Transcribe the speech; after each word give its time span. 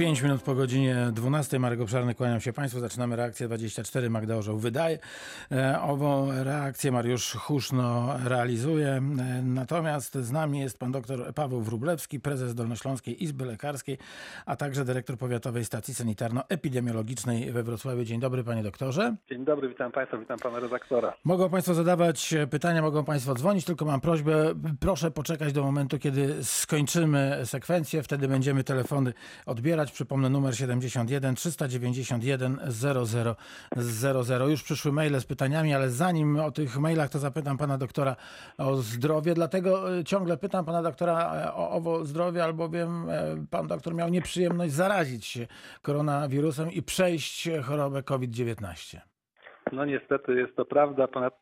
5 0.00 0.22
minut 0.22 0.42
po 0.42 0.54
godzinie 0.54 0.96
12. 1.12 1.58
Marek 1.58 1.80
Obszarny, 1.80 2.14
kłaniam 2.14 2.40
się 2.40 2.52
Państwu. 2.52 2.80
Zaczynamy 2.80 3.16
reakcję 3.16 3.46
24. 3.46 4.10
Magda 4.10 4.36
Orzeł 4.36 4.58
wydaje. 4.58 4.98
E, 5.52 5.80
Ową 5.80 6.28
reakcję 6.44 6.92
Mariusz 6.92 7.32
Huszno 7.32 8.18
realizuje. 8.24 8.88
E, 8.88 9.00
Natomiast 9.42 10.14
z 10.14 10.32
nami 10.32 10.60
jest 10.60 10.78
pan 10.78 10.92
dr 10.92 11.34
Paweł 11.34 11.60
Wróblewski, 11.60 12.20
prezes 12.20 12.54
Dolnośląskiej 12.54 13.24
Izby 13.24 13.44
Lekarskiej, 13.44 13.98
a 14.46 14.56
także 14.56 14.84
dyrektor 14.84 15.18
Powiatowej 15.18 15.64
Stacji 15.64 15.94
Sanitarno-Epidemiologicznej 15.94 17.52
we 17.52 17.62
Wrocławiu. 17.62 18.04
Dzień 18.04 18.20
dobry 18.20 18.44
panie 18.44 18.62
doktorze. 18.62 19.16
Dzień 19.30 19.44
dobry, 19.44 19.68
witam 19.68 19.92
Państwa, 19.92 20.16
witam 20.18 20.38
Pana 20.38 20.60
redaktora. 20.60 21.14
Mogą 21.24 21.50
Państwo 21.50 21.74
zadawać 21.74 22.34
pytania, 22.50 22.82
mogą 22.82 23.04
Państwo 23.04 23.34
dzwonić, 23.34 23.64
tylko 23.64 23.84
mam 23.84 24.00
prośbę, 24.00 24.54
proszę 24.80 25.10
poczekać 25.10 25.52
do 25.52 25.62
momentu, 25.62 25.98
kiedy 25.98 26.44
skończymy 26.44 27.40
sekwencję, 27.44 28.02
wtedy 28.02 28.28
będziemy 28.28 28.64
telefony 28.64 29.12
odbierać. 29.46 29.89
Przypomnę 29.92 30.28
numer 30.28 30.56
71 30.56 31.34
391 31.34 32.60
00 32.68 33.06
00. 33.76 34.48
Już 34.48 34.62
przyszły 34.62 34.92
maile 34.92 35.20
z 35.20 35.24
pytaniami, 35.24 35.74
ale 35.74 35.90
zanim 35.90 36.36
o 36.36 36.50
tych 36.50 36.78
mailach, 36.78 37.10
to 37.10 37.18
zapytam 37.18 37.58
Pana 37.58 37.78
doktora 37.78 38.16
o 38.58 38.76
zdrowie, 38.76 39.34
dlatego 39.34 39.98
e, 39.98 40.04
ciągle 40.04 40.36
pytam 40.36 40.64
Pana 40.64 40.82
doktora 40.82 41.34
e, 41.34 41.54
o 41.54 41.70
owo 41.70 42.04
zdrowie, 42.04 42.44
albowiem 42.44 43.10
e, 43.10 43.46
Pan 43.50 43.66
doktor 43.66 43.94
miał 43.94 44.08
nieprzyjemność 44.08 44.72
zarazić 44.72 45.26
się 45.26 45.46
koronawirusem 45.82 46.72
i 46.72 46.82
przejść 46.82 47.48
chorobę 47.62 48.02
COVID-19. 48.02 49.09
No 49.72 49.84
niestety 49.84 50.34
jest 50.34 50.56
to 50.56 50.64
prawda, 50.64 51.08
ponad 51.08 51.34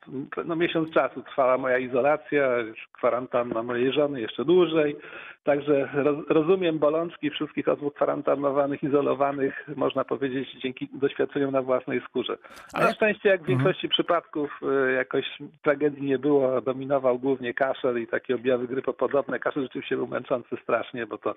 no, 0.44 0.56
miesiąc 0.56 0.90
czasu 0.90 1.22
trwała 1.22 1.58
moja 1.58 1.78
izolacja, 1.78 2.48
kwarantanna 2.92 3.62
mojej 3.62 3.92
żony 3.92 4.20
jeszcze 4.20 4.44
dłużej, 4.44 4.96
także 5.44 5.88
roz, 5.94 6.16
rozumiem 6.28 6.78
bolączki 6.78 7.30
wszystkich 7.30 7.68
osób 7.68 7.94
kwarantannowanych, 7.94 8.82
izolowanych, 8.82 9.68
można 9.76 10.04
powiedzieć 10.04 10.48
dzięki 10.62 10.88
doświadczeniom 10.92 11.50
na 11.50 11.62
własnej 11.62 12.00
skórze. 12.00 12.38
A 12.74 12.80
na 12.80 12.92
szczęście 12.94 13.28
jak 13.28 13.42
w 13.42 13.46
większości 13.46 13.88
przypadków 13.88 14.60
y, 14.88 14.92
jakoś 14.92 15.24
tragedii 15.62 16.02
nie 16.02 16.18
było, 16.18 16.60
dominował 16.60 17.18
głównie 17.18 17.54
kaszel 17.54 18.02
i 18.02 18.06
takie 18.06 18.34
objawy 18.34 18.68
grypopodobne. 18.68 19.38
Kaszel 19.38 19.62
rzeczywiście 19.62 19.96
był 19.96 20.06
męczący 20.06 20.56
strasznie, 20.62 21.06
bo 21.06 21.18
to 21.18 21.34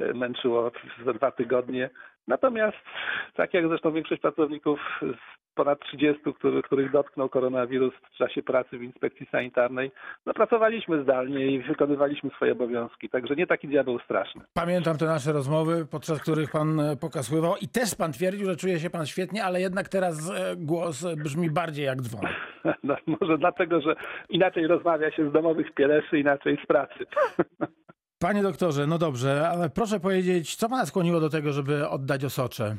y, 0.00 0.14
męczyło 0.14 0.70
za 1.04 1.12
dwa 1.12 1.30
tygodnie. 1.30 1.90
Natomiast, 2.28 2.76
tak 3.34 3.54
jak 3.54 3.68
zresztą 3.68 3.92
większość 3.92 4.22
pracowników 4.22 4.80
z 5.02 5.54
ponad 5.54 5.80
30, 5.80 6.22
który, 6.34 6.62
których 6.62 6.92
dotknął 6.92 7.28
koronawirus 7.28 7.94
w 8.12 8.16
czasie 8.16 8.42
pracy 8.42 8.78
w 8.78 8.82
inspekcji 8.82 9.26
sanitarnej, 9.26 9.90
no 10.26 10.34
pracowaliśmy 10.34 11.02
zdalnie 11.02 11.46
i 11.46 11.62
wykonywaliśmy 11.62 12.30
swoje 12.30 12.52
obowiązki, 12.52 13.08
także 13.08 13.36
nie 13.36 13.46
taki 13.46 13.68
diabeł 13.68 13.98
straszny. 13.98 14.42
Pamiętam 14.54 14.98
te 14.98 15.06
nasze 15.06 15.32
rozmowy, 15.32 15.86
podczas 15.90 16.22
których 16.22 16.50
pan 16.50 16.80
e, 16.80 16.96
pokazywał 16.96 17.54
i 17.62 17.68
też 17.68 17.94
pan 17.94 18.12
twierdził, 18.12 18.46
że 18.46 18.56
czuje 18.56 18.80
się 18.80 18.90
pan 18.90 19.06
świetnie, 19.06 19.44
ale 19.44 19.60
jednak 19.60 19.88
teraz 19.88 20.30
e, 20.30 20.56
głos 20.56 21.14
brzmi 21.16 21.50
bardziej 21.50 21.86
jak 21.86 22.00
dzwon. 22.00 22.30
No, 22.82 22.96
może 23.06 23.38
dlatego, 23.38 23.80
że 23.80 23.94
inaczej 24.28 24.66
rozmawia 24.66 25.10
się 25.10 25.30
z 25.30 25.32
domowych 25.32 25.74
pieleszy, 25.74 26.18
inaczej 26.18 26.58
z 26.64 26.66
pracy. 26.66 27.06
Panie 28.24 28.42
doktorze, 28.42 28.86
no 28.86 28.98
dobrze, 28.98 29.48
ale 29.48 29.70
proszę 29.70 30.00
powiedzieć, 30.00 30.56
co 30.56 30.68
pana 30.68 30.86
skłoniło 30.86 31.20
do 31.20 31.30
tego, 31.30 31.52
żeby 31.52 31.88
oddać 31.88 32.24
osocze? 32.24 32.76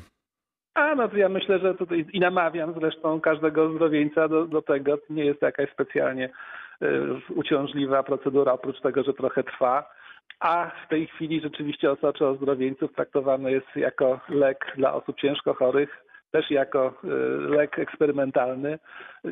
A 0.74 0.94
no 0.94 1.08
to 1.08 1.16
ja 1.16 1.28
myślę, 1.28 1.58
że 1.58 1.74
tutaj 1.74 2.06
i 2.12 2.20
namawiam 2.20 2.74
zresztą 2.80 3.20
każdego 3.20 3.74
zdrowieńca 3.74 4.28
do, 4.28 4.46
do 4.46 4.62
tego. 4.62 4.98
Nie 5.10 5.24
jest 5.24 5.40
to 5.40 5.46
jakaś 5.46 5.70
specjalnie 5.72 6.30
y, 6.82 7.32
uciążliwa 7.34 8.02
procedura, 8.02 8.52
oprócz 8.52 8.80
tego, 8.80 9.02
że 9.02 9.14
trochę 9.14 9.42
trwa. 9.44 9.90
A 10.40 10.70
w 10.86 10.88
tej 10.88 11.06
chwili 11.06 11.40
rzeczywiście 11.40 11.90
osocze 11.90 12.28
ozdrowieńców 12.28 12.94
traktowane 12.94 13.52
jest 13.52 13.76
jako 13.76 14.20
lek 14.28 14.72
dla 14.76 14.94
osób 14.94 15.16
ciężko 15.20 15.54
chorych, 15.54 16.04
też 16.30 16.50
jako 16.50 16.94
y, 17.04 17.08
lek 17.48 17.78
eksperymentalny. 17.78 18.78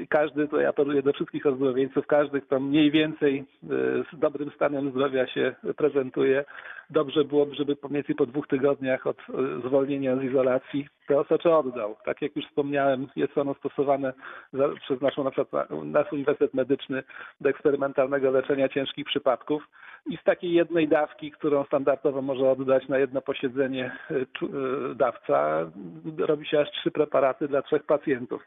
Każdy, 0.09 0.49
to 0.49 0.61
ja 0.61 0.69
apeluję 0.69 1.03
do 1.03 1.13
wszystkich 1.13 1.47
ozdrowieńców, 1.47 2.07
każdy, 2.07 2.41
kto 2.41 2.61
mniej 2.61 2.91
więcej 2.91 3.45
y, 3.65 3.67
z 4.13 4.19
dobrym 4.19 4.51
stanem 4.51 4.91
zdrowia 4.91 5.27
się 5.27 5.55
prezentuje, 5.77 6.45
dobrze 6.91 7.25
byłoby, 7.25 7.55
żeby 7.55 7.77
mniej 7.83 7.93
więcej 7.93 8.15
po 8.15 8.27
dwóch 8.27 8.49
tygodniach 8.49 9.07
od 9.07 9.19
y, 9.21 9.23
zwolnienia 9.69 10.17
z 10.17 10.23
izolacji 10.23 10.89
te 11.07 11.19
osocze 11.19 11.57
oddał. 11.57 11.97
Tak 12.05 12.23
jak 12.23 12.37
już 12.37 12.47
wspomniałem, 12.47 13.07
jest 13.17 13.39
ono 13.39 13.55
stosowane 13.55 14.13
przez 14.83 15.01
naszą, 15.01 15.25
na 15.25 15.31
przykład, 15.31 15.71
nasz 15.71 16.13
Uniwersytet 16.13 16.55
Medyczny 16.55 17.03
do 17.41 17.49
eksperymentalnego 17.51 18.31
leczenia 18.31 18.69
ciężkich 18.69 19.07
przypadków 19.07 19.63
i 20.07 20.17
z 20.17 20.23
takiej 20.25 20.53
jednej 20.53 20.89
dawki, 20.89 21.31
którą 21.31 21.65
standardowo 21.65 22.23
może 22.23 22.51
oddać 22.51 22.89
na 22.89 22.99
jedno 22.99 23.21
posiedzenie 23.21 23.97
dawca, 24.95 25.71
robi 26.19 26.47
się 26.47 26.61
aż 26.61 26.71
trzy 26.71 26.91
preparaty 26.91 27.49
dla 27.49 27.63
trzech 27.63 27.83
pacjentów. 27.83 28.43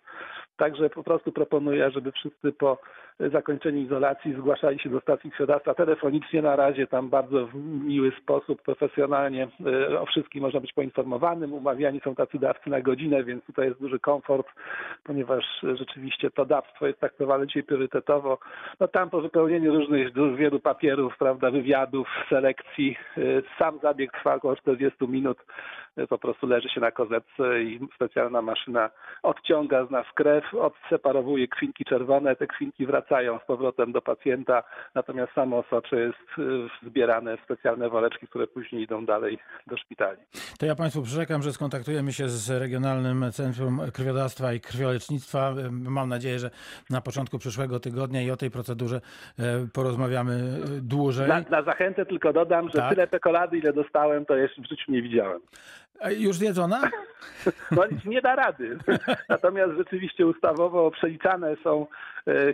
Także 0.57 0.89
po 0.89 1.03
prostu 1.03 1.31
proponuję, 1.37 1.91
żeby 1.91 2.11
wszyscy 2.11 2.51
po 2.51 2.77
zakończeniu 3.19 3.81
izolacji 3.81 4.33
zgłaszali 4.33 4.79
się 4.79 4.89
do 4.89 5.01
stacji 5.01 5.31
krwiodawstwa 5.31 5.73
telefonicznie 5.73 6.41
na 6.41 6.55
razie, 6.55 6.87
tam 6.87 7.09
bardzo 7.09 7.47
w 7.47 7.55
miły 7.85 8.11
sposób, 8.21 8.61
profesjonalnie 8.61 9.47
o 9.99 10.05
wszystkim 10.05 10.41
można 10.41 10.59
być 10.59 10.73
poinformowanym. 10.73 11.53
Umawiani 11.53 11.99
są 12.03 12.15
tacy 12.15 12.39
dawcy 12.39 12.69
na 12.69 12.81
godzinę, 12.81 13.23
więc 13.23 13.45
tutaj 13.45 13.67
jest 13.67 13.79
duży 13.79 13.99
komfort, 13.99 14.47
ponieważ 15.03 15.45
rzeczywiście 15.73 16.31
to 16.31 16.45
dawstwo 16.45 16.87
jest 16.87 16.99
traktowane 16.99 17.47
dzisiaj 17.47 17.63
priorytetowo. 17.63 18.39
No 18.79 18.87
tam 18.87 19.09
po 19.09 19.21
wypełnieniu 19.21 19.73
różnych 19.73 20.13
wielu 20.35 20.59
papierów, 20.59 21.17
prawda, 21.17 21.51
wywiadów, 21.51 22.07
selekcji, 22.29 22.97
sam 23.59 23.79
zabieg 23.79 24.11
trwa 24.11 24.35
około 24.35 24.55
40 24.55 25.07
minut. 25.07 25.37
Po 26.09 26.17
prostu 26.17 26.47
leży 26.47 26.69
się 26.69 26.81
na 26.81 26.91
kozetce 26.91 27.63
i 27.63 27.79
specjalna 27.95 28.41
maszyna 28.41 28.89
odciąga 29.23 29.85
z 29.85 29.91
nas 29.91 30.05
krew, 30.15 30.43
odseparowuje 30.53 31.47
krwinki 31.47 31.85
czerwone, 31.85 32.35
te 32.35 32.47
krwinki 32.47 32.85
wracają 32.85 33.39
z 33.43 33.47
powrotem 33.47 33.91
do 33.91 34.01
pacjenta, 34.01 34.63
natomiast 34.95 35.33
samo 35.33 35.57
osocze 35.57 35.99
jest 35.99 36.51
zbierane 36.87 37.37
w 37.37 37.41
specjalne 37.41 37.89
woreczki, 37.89 38.27
które 38.27 38.47
później 38.47 38.83
idą 38.83 39.05
dalej 39.05 39.39
do 39.67 39.77
szpitali. 39.77 40.17
To 40.59 40.65
ja 40.65 40.75
Państwu 40.75 41.01
przyrzekam, 41.01 41.41
że 41.41 41.53
skontaktujemy 41.53 42.13
się 42.13 42.29
z 42.29 42.61
Regionalnym 42.61 43.31
Centrum 43.31 43.81
Krwiodawstwa 43.93 44.53
i 44.53 44.59
Krwiolecznictwa. 44.59 45.53
Mam 45.71 46.09
nadzieję, 46.09 46.39
że 46.39 46.49
na 46.89 47.01
początku 47.01 47.37
przyszłego 47.39 47.79
tygodnia 47.79 48.21
i 48.21 48.31
o 48.31 48.37
tej 48.37 48.51
procedurze 48.51 49.01
porozmawiamy 49.73 50.39
dłużej. 50.81 51.27
Na, 51.27 51.41
na 51.49 51.63
zachętę 51.63 52.05
tylko 52.05 52.33
dodam, 52.33 52.69
że 52.69 52.77
Tak. 52.77 52.89
tyle 52.89 53.07
czekolady, 53.07 53.57
ile 53.57 53.73
dostałem, 53.73 54.25
to 54.25 54.35
jeszcze 54.35 54.61
w 54.61 54.65
życiu 54.65 54.91
nie 54.91 55.01
widziałem. 55.01 55.39
Już 56.17 56.37
zjedzona? 56.37 56.81
No 57.71 57.83
nie 58.05 58.21
da 58.21 58.35
rady. 58.35 58.77
Natomiast 59.29 59.73
rzeczywiście 59.77 60.27
ustawowo 60.27 60.91
przeliczane 60.91 61.55
są 61.63 61.87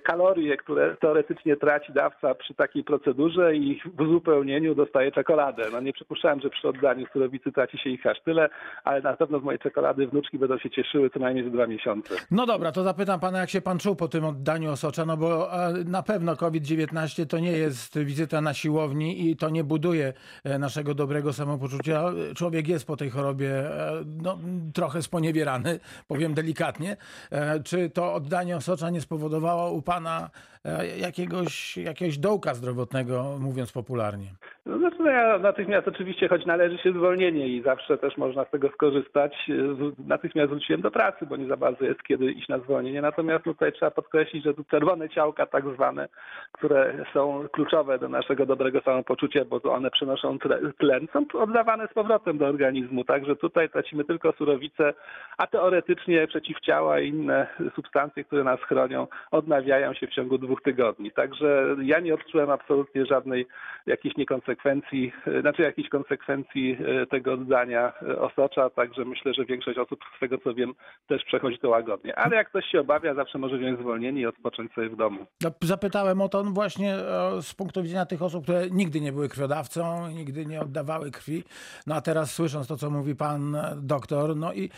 kalorie, 0.04 0.58
które 0.58 0.96
teoretycznie 0.96 1.56
traci 1.56 1.94
dawca 1.94 2.36
przy 2.36 2.54
takiej 2.54 2.84
procedurze 2.84 3.56
i 3.56 3.82
w 3.98 4.02
uzupełnieniu 4.02 4.76
dostaje 4.76 5.12
czekoladę. 5.12 5.64
No 5.72 5.82
nie 5.82 5.94
przypuszczałem, 5.94 6.42
że 6.42 6.50
przy 6.50 6.68
oddaniu 6.68 7.06
surowicy 7.14 7.52
traci 7.52 7.78
się 7.78 7.90
ich 7.90 8.06
aż 8.06 8.22
tyle, 8.22 8.50
ale 8.84 9.02
na 9.02 9.18
pewno 9.18 9.40
z 9.40 9.44
mojej 9.44 9.60
czekolady 9.60 10.08
wnuczki 10.08 10.38
będą 10.40 10.58
się 10.58 10.70
cieszyły 10.70 11.10
co 11.10 11.20
najmniej 11.20 11.46
za 11.46 11.52
dwa 11.52 11.68
miesiące. 11.68 12.16
No 12.32 12.46
dobra, 12.46 12.72
to 12.72 12.84
zapytam 12.84 13.20
pana, 13.20 13.40
jak 13.40 13.50
się 13.50 13.62
pan 13.62 13.80
czuł 13.80 13.96
po 13.96 14.08
tym 14.08 14.26
oddaniu 14.26 14.72
osocza, 14.72 15.06
no 15.06 15.18
bo 15.18 15.54
e, 15.54 15.74
na 15.86 16.04
pewno 16.04 16.36
COVID-19 16.36 17.26
to 17.26 17.40
nie 17.40 17.52
jest 17.52 18.00
wizyta 18.00 18.42
na 18.42 18.54
siłowni 18.54 19.30
i 19.30 19.36
to 19.36 19.50
nie 19.50 19.64
buduje 19.64 20.14
e, 20.44 20.60
naszego 20.60 20.94
dobrego 20.94 21.34
samopoczucia. 21.34 22.04
Człowiek 22.36 22.68
jest 22.68 22.88
po 22.88 22.98
tej 22.98 23.10
chorobie 23.10 23.50
e, 23.50 24.04
no, 24.24 24.38
trochę 24.74 25.02
sponiewierany, 25.02 25.80
powiem 26.08 26.34
delikatnie. 26.34 26.98
E, 27.32 27.64
Czy 27.64 27.90
to 27.90 28.14
oddanie 28.14 28.58
osocza 28.58 28.90
nie 28.90 29.02
spowodowało 29.02 29.63
u 29.72 29.82
pana 29.82 30.30
e, 30.53 30.53
jakiegoś, 30.98 31.78
jakiegoś 31.78 32.18
dołka 32.18 32.54
zdrowotnego, 32.54 33.38
mówiąc 33.40 33.72
popularnie? 33.72 34.28
No, 34.66 34.78
znaczy, 34.78 35.04
ja 35.04 35.38
natychmiast 35.38 35.88
oczywiście, 35.88 36.28
choć 36.28 36.46
należy 36.46 36.78
się 36.78 36.92
zwolnienie 36.92 37.48
i 37.48 37.62
zawsze 37.62 37.98
też 37.98 38.18
można 38.18 38.46
z 38.46 38.50
tego 38.50 38.70
skorzystać, 38.70 39.34
z- 39.48 40.08
natychmiast 40.08 40.50
wróciłem 40.50 40.82
do 40.82 40.92
pracy, 40.92 41.26
bo 41.26 41.36
nie 41.36 41.48
za 41.48 41.58
bardzo 41.58 41.86
jest 41.86 42.04
kiedy 42.04 42.32
iść 42.32 42.50
na 42.50 42.60
zwolnienie. 42.60 43.02
Natomiast 43.02 43.44
tutaj 43.44 43.74
trzeba 43.74 43.92
podkreślić, 43.92 44.44
że 44.44 44.54
tu 44.54 44.64
czerwone 44.64 45.10
ciałka 45.10 45.46
tak 45.46 45.64
zwane, 45.76 46.08
które 46.52 47.06
są 47.14 47.46
kluczowe 47.52 48.00
do 48.00 48.10
naszego 48.10 48.46
dobrego 48.46 48.82
samopoczucia, 48.82 49.46
bo 49.46 49.62
one 49.64 49.92
przenoszą 49.92 50.38
tle- 50.38 50.72
tlen, 50.80 51.08
są 51.14 51.26
oddawane 51.42 51.88
z 51.88 51.94
powrotem 51.94 52.38
do 52.38 52.48
organizmu. 52.48 53.04
Także 53.04 53.36
tutaj 53.36 53.70
tracimy 53.70 54.04
tylko 54.06 54.32
surowicę, 54.32 54.94
a 55.38 55.48
teoretycznie 55.48 56.28
przeciwciała 56.28 57.00
i 57.00 57.10
inne 57.10 57.48
substancje, 57.76 58.24
które 58.24 58.44
nas 58.44 58.60
chronią, 58.60 59.08
odnawiają 59.32 59.94
się 59.94 60.08
w 60.08 60.12
ciągu 60.14 60.38
dwóch 60.38 60.53
tygodni. 60.62 61.12
Także 61.12 61.76
ja 61.82 62.00
nie 62.00 62.14
odczułem 62.14 62.50
absolutnie 62.50 63.06
żadnej 63.06 63.48
jakiejś 63.86 64.18
niekonsekwencji 64.18 64.54
konsekwencji, 64.54 65.14
e, 65.28 65.42
znaczy 65.42 65.62
jakichś 65.62 65.90
konsekwencji 65.90 66.78
e, 67.02 67.06
tego 67.06 67.34
oddania 67.34 67.94
e, 68.02 68.22
osocza, 68.22 68.70
także 68.70 69.06
myślę, 69.06 69.34
że 69.34 69.46
większość 69.46 69.78
osób 69.78 70.00
z 70.18 70.20
tego 70.20 70.38
co 70.38 70.54
wiem 70.54 70.74
też 71.08 71.24
przechodzi 71.24 71.60
to 71.60 71.70
łagodnie. 71.70 72.16
Ale 72.16 72.36
jak 72.36 72.50
ktoś 72.50 72.66
się 72.66 72.80
obawia, 72.80 73.14
zawsze 73.14 73.38
może 73.38 73.58
wziąć 73.58 73.80
zwolnienie 73.80 74.22
i 74.22 74.26
odpocząć 74.26 74.74
sobie 74.74 74.90
w 74.90 74.96
domu. 74.96 75.26
No, 75.42 75.52
zapytałem 75.62 76.22
o 76.22 76.30
to 76.30 76.44
właśnie 76.44 76.94
e, 76.96 77.42
z 77.42 77.54
punktu 77.54 77.84
widzenia 77.84 78.06
tych 78.06 78.22
osób, 78.22 78.44
które 78.44 78.70
nigdy 78.72 79.02
nie 79.02 79.12
były 79.12 79.30
krwiodawcą, 79.30 80.08
nigdy 80.08 80.46
nie 80.46 80.62
oddawały 80.62 81.12
krwi. 81.12 81.44
No 81.88 81.96
a 81.96 82.02
teraz 82.02 82.32
słysząc 82.32 82.68
to, 82.68 82.78
co 82.78 82.90
mówi 82.90 83.16
pan 83.16 83.58
doktor, 83.76 84.36
no 84.36 84.54
i 84.54 84.70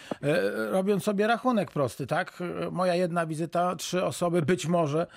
robiąc 0.72 1.04
sobie 1.04 1.28
rachunek 1.28 1.72
prosty, 1.72 2.08
tak? 2.08 2.44
Moja 2.72 2.96
jedna 2.96 3.26
wizyta, 3.26 3.76
trzy 3.76 4.04
osoby, 4.04 4.42
być 4.42 4.68
może 4.68 5.08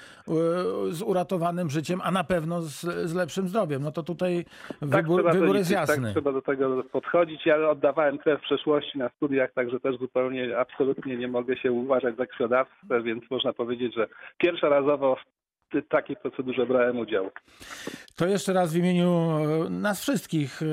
z 0.90 1.02
uratowanym 1.02 1.70
życiem, 1.70 2.00
a 2.04 2.10
na 2.10 2.24
pewno 2.24 2.62
z, 2.62 2.80
z 3.08 3.14
lepszym 3.14 3.48
zdrowiem. 3.48 3.82
No 3.82 3.92
to 3.92 4.02
tutaj 4.02 4.44
wybór, 4.82 5.16
trzeba 5.16 5.32
to 5.32 5.38
wybór 5.38 5.56
jest 5.56 5.70
liczyć, 5.70 5.88
jasny. 5.88 6.02
Tak 6.02 6.12
trzeba 6.12 6.32
do 6.32 6.42
tego 6.42 6.82
podchodzić. 6.92 7.46
Ja 7.46 7.70
oddawałem 7.70 8.18
krew 8.18 8.40
w 8.40 8.44
przeszłości 8.44 8.98
na 8.98 9.08
studiach, 9.08 9.52
także 9.52 9.80
też 9.80 9.98
zupełnie, 9.98 10.58
absolutnie 10.58 11.16
nie 11.16 11.28
mogę 11.28 11.56
się 11.56 11.72
uważać 11.72 12.16
za 12.16 12.26
krwiodawcę, 12.26 13.02
więc 13.04 13.30
można 13.30 13.52
powiedzieć, 13.52 13.94
że 13.94 14.08
pierwszorazowo 14.38 15.16
takiej 15.88 16.16
procedurze 16.16 16.66
brałem 16.66 16.98
udział. 16.98 17.30
To 18.16 18.26
jeszcze 18.26 18.52
raz 18.52 18.72
w 18.72 18.76
imieniu 18.76 19.30
e, 19.66 19.70
nas 19.70 20.00
wszystkich 20.00 20.62
e, 20.62 20.66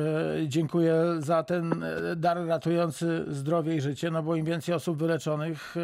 dziękuję 0.47 0.95
za 1.19 1.43
ten 1.43 1.83
e, 1.83 2.15
dar 2.15 2.45
ratujący 2.45 3.25
zdrowie 3.27 3.75
i 3.75 3.81
życie, 3.81 4.11
no 4.11 4.23
bo 4.23 4.35
im 4.35 4.45
więcej 4.45 4.75
osób 4.75 4.97
wyleczonych, 4.97 5.75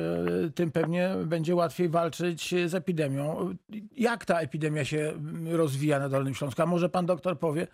tym 0.55 0.71
pewnie 0.71 1.09
będzie 1.25 1.55
łatwiej 1.55 1.89
walczyć 1.89 2.55
z 2.65 2.75
epidemią. 2.75 3.55
Jak 3.97 4.25
ta 4.25 4.39
epidemia 4.39 4.85
się 4.85 5.13
rozwija 5.51 5.99
na 5.99 6.09
Dolnym 6.09 6.33
Śląsku? 6.33 6.61
A 6.61 6.65
może 6.65 6.89
pan 6.89 7.05
doktor 7.05 7.39
powie, 7.39 7.67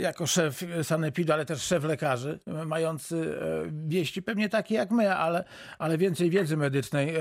jako 0.00 0.26
szef 0.26 0.64
sanepidu, 0.82 1.32
ale 1.32 1.44
też 1.44 1.62
szef 1.62 1.84
lekarzy, 1.84 2.38
mający 2.66 3.38
wieści 3.72 4.22
pewnie 4.22 4.48
takie 4.48 4.74
jak 4.74 4.90
my, 4.90 5.14
ale, 5.14 5.44
ale 5.78 5.98
więcej 5.98 6.30
wiedzy 6.30 6.56
medycznej, 6.56 7.14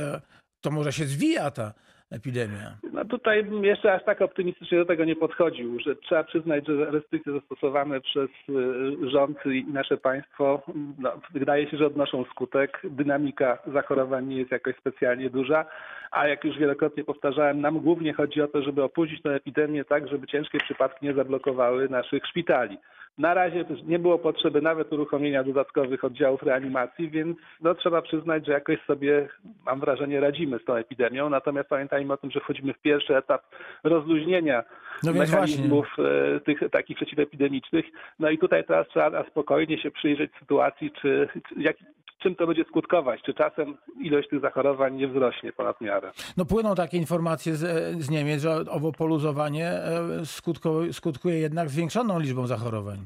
to 0.62 0.72
może 0.72 0.94
się 0.94 1.06
zwija 1.06 1.52
ta 1.52 1.74
epidemia. 2.12 2.78
No 2.94 3.06
tutaj 3.06 3.46
jeszcze 3.62 3.94
aż 3.94 4.04
tak 4.04 4.22
optymistycznie 4.22 4.78
do 4.78 4.86
tego 4.86 5.06
nie 5.06 5.16
podchodził, 5.16 5.80
że 5.80 5.96
trzeba 5.96 6.24
przyznać, 6.24 6.68
że 6.68 6.92
restrykcje 6.92 7.34
zastosowane 7.34 8.02
przez 8.02 8.30
y, 8.50 9.10
rząd 9.10 9.38
i 9.46 9.66
nasze 9.74 9.98
państwo 9.98 10.62
no, 11.00 11.12
wydaje 11.34 11.70
się, 11.70 11.78
że 11.78 11.86
odnoszą 11.86 12.26
skutek. 12.26 12.82
Dynamika 12.84 13.58
zachorowań 13.74 14.28
nie 14.28 14.38
jest 14.38 14.52
jakoś 14.52 14.76
specjalnie 14.76 15.30
duża, 15.30 15.66
a 16.12 16.28
jak 16.28 16.44
już 16.44 16.58
wielokrotnie 16.58 17.04
powtarzałem, 17.04 17.62
nam 17.62 17.80
głównie 17.80 18.14
chodzi 18.14 18.42
o 18.42 18.48
to, 18.48 18.62
żeby 18.62 18.84
opóźnić 18.84 19.22
tę 19.22 19.36
epidemię 19.36 19.86
tak, 19.86 20.08
żeby 20.08 20.28
ciężkie 20.28 20.60
przypadki 20.60 21.06
nie 21.06 21.14
zablokowały 21.14 21.90
naszych 21.90 22.26
szpitali. 22.26 22.78
Na 23.18 23.34
razie 23.34 23.66
nie 23.88 24.00
było 24.00 24.20
potrzeby 24.20 24.62
nawet 24.62 24.94
uruchomienia 24.94 25.44
dodatkowych 25.44 26.04
oddziałów 26.04 26.44
reanimacji, 26.44 27.10
więc 27.10 27.38
no, 27.62 27.76
trzeba 27.76 28.02
przyznać, 28.02 28.46
że 28.46 28.52
jakoś 28.52 28.82
sobie, 28.82 29.28
mam 29.66 29.80
wrażenie, 29.80 30.20
radzimy 30.20 30.60
z 30.60 30.66
tą 30.66 30.74
epidemią. 30.74 31.30
Natomiast 31.30 31.70
pamiętajmy 31.70 32.14
o 32.14 32.18
tym, 32.18 32.32
że 32.32 32.40
wchodzimy 32.40 32.74
w 32.74 32.82
pierwszy 32.82 33.18
etap 33.18 33.42
rozluźnienia 33.84 34.64
No 35.04 35.14
mechanizmów 35.14 35.88
e, 36.00 36.40
tych 36.40 36.60
takich 36.72 36.98
przeciwepidemicznych. 36.98 37.86
No 38.20 38.30
i 38.30 38.38
tutaj 38.38 38.64
teraz 38.64 38.88
trzeba 38.88 39.24
spokojnie 39.24 39.78
się 39.78 39.92
przyjrzeć 39.92 40.32
sytuacji, 40.40 40.92
czy, 40.92 41.30
czy 41.50 41.62
jak, 41.62 41.78
czym 42.18 42.36
to 42.36 42.48
będzie 42.48 42.64
skutkować, 42.64 43.22
czy 43.22 43.34
czasem 43.34 43.78
ilość 44.02 44.30
tych 44.30 44.42
zachorowań 44.42 44.96
nie 44.96 45.08
wzrośnie 45.08 45.54
ponad 45.54 45.82
miarę. 45.82 46.12
No 46.38 46.46
płyną 46.46 46.76
takie 46.76 46.98
informacje 46.98 47.56
z, 47.56 47.98
z 48.04 48.10
Niemiec, 48.10 48.42
że 48.42 48.56
owo 48.70 48.92
poluzowanie 48.92 49.68
e, 49.70 50.26
skutko, 50.26 50.82
skutkuje 50.92 51.40
jednak 51.40 51.70
zwiększoną 51.70 52.20
liczbą 52.20 52.48
zachorowań. 52.48 52.98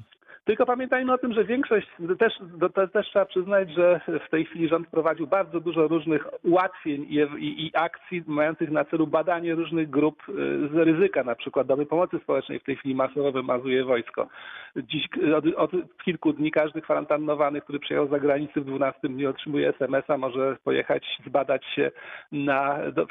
Tylko 0.45 0.65
pamiętajmy 0.65 1.13
o 1.13 1.17
tym, 1.17 1.33
że 1.33 1.45
większość, 1.45 1.87
też, 2.19 2.33
też 2.93 3.07
trzeba 3.07 3.25
przyznać, 3.25 3.71
że 3.73 4.01
w 4.27 4.29
tej 4.29 4.45
chwili 4.45 4.67
rząd 4.67 4.87
prowadził 4.87 5.27
bardzo 5.27 5.59
dużo 5.59 5.87
różnych 5.87 6.27
ułatwień 6.43 7.05
i, 7.09 7.15
i, 7.39 7.65
i 7.65 7.71
akcji 7.73 8.23
mających 8.27 8.71
na 8.71 8.85
celu 8.85 9.07
badanie 9.07 9.55
różnych 9.55 9.89
grup 9.89 10.29
y, 10.29 10.33
z 10.73 10.73
ryzyka, 10.73 11.23
na 11.23 11.35
przykład 11.35 11.67
domy 11.67 11.85
pomocy 11.85 12.19
społecznej 12.23 12.59
w 12.59 12.63
tej 12.63 12.75
chwili 12.75 12.95
masowo 12.95 13.31
wymazuje 13.31 13.83
wojsko. 13.85 14.27
Dziś 14.75 15.07
y, 15.23 15.35
od, 15.35 15.45
od 15.55 15.71
kilku 16.05 16.33
dni 16.33 16.51
każdy 16.51 16.81
kwarantannowany, 16.81 17.61
który 17.61 17.79
przyjechał 17.79 18.07
z 18.07 18.11
zagranicy 18.11 18.61
w 18.61 18.65
12 18.65 19.09
dniu 19.09 19.29
otrzymuje 19.29 19.69
SMS-a, 19.69 20.17
może 20.17 20.57
pojechać, 20.63 21.21
zbadać 21.27 21.65
się 21.65 21.91
na 22.31 22.77
do, 22.91 23.07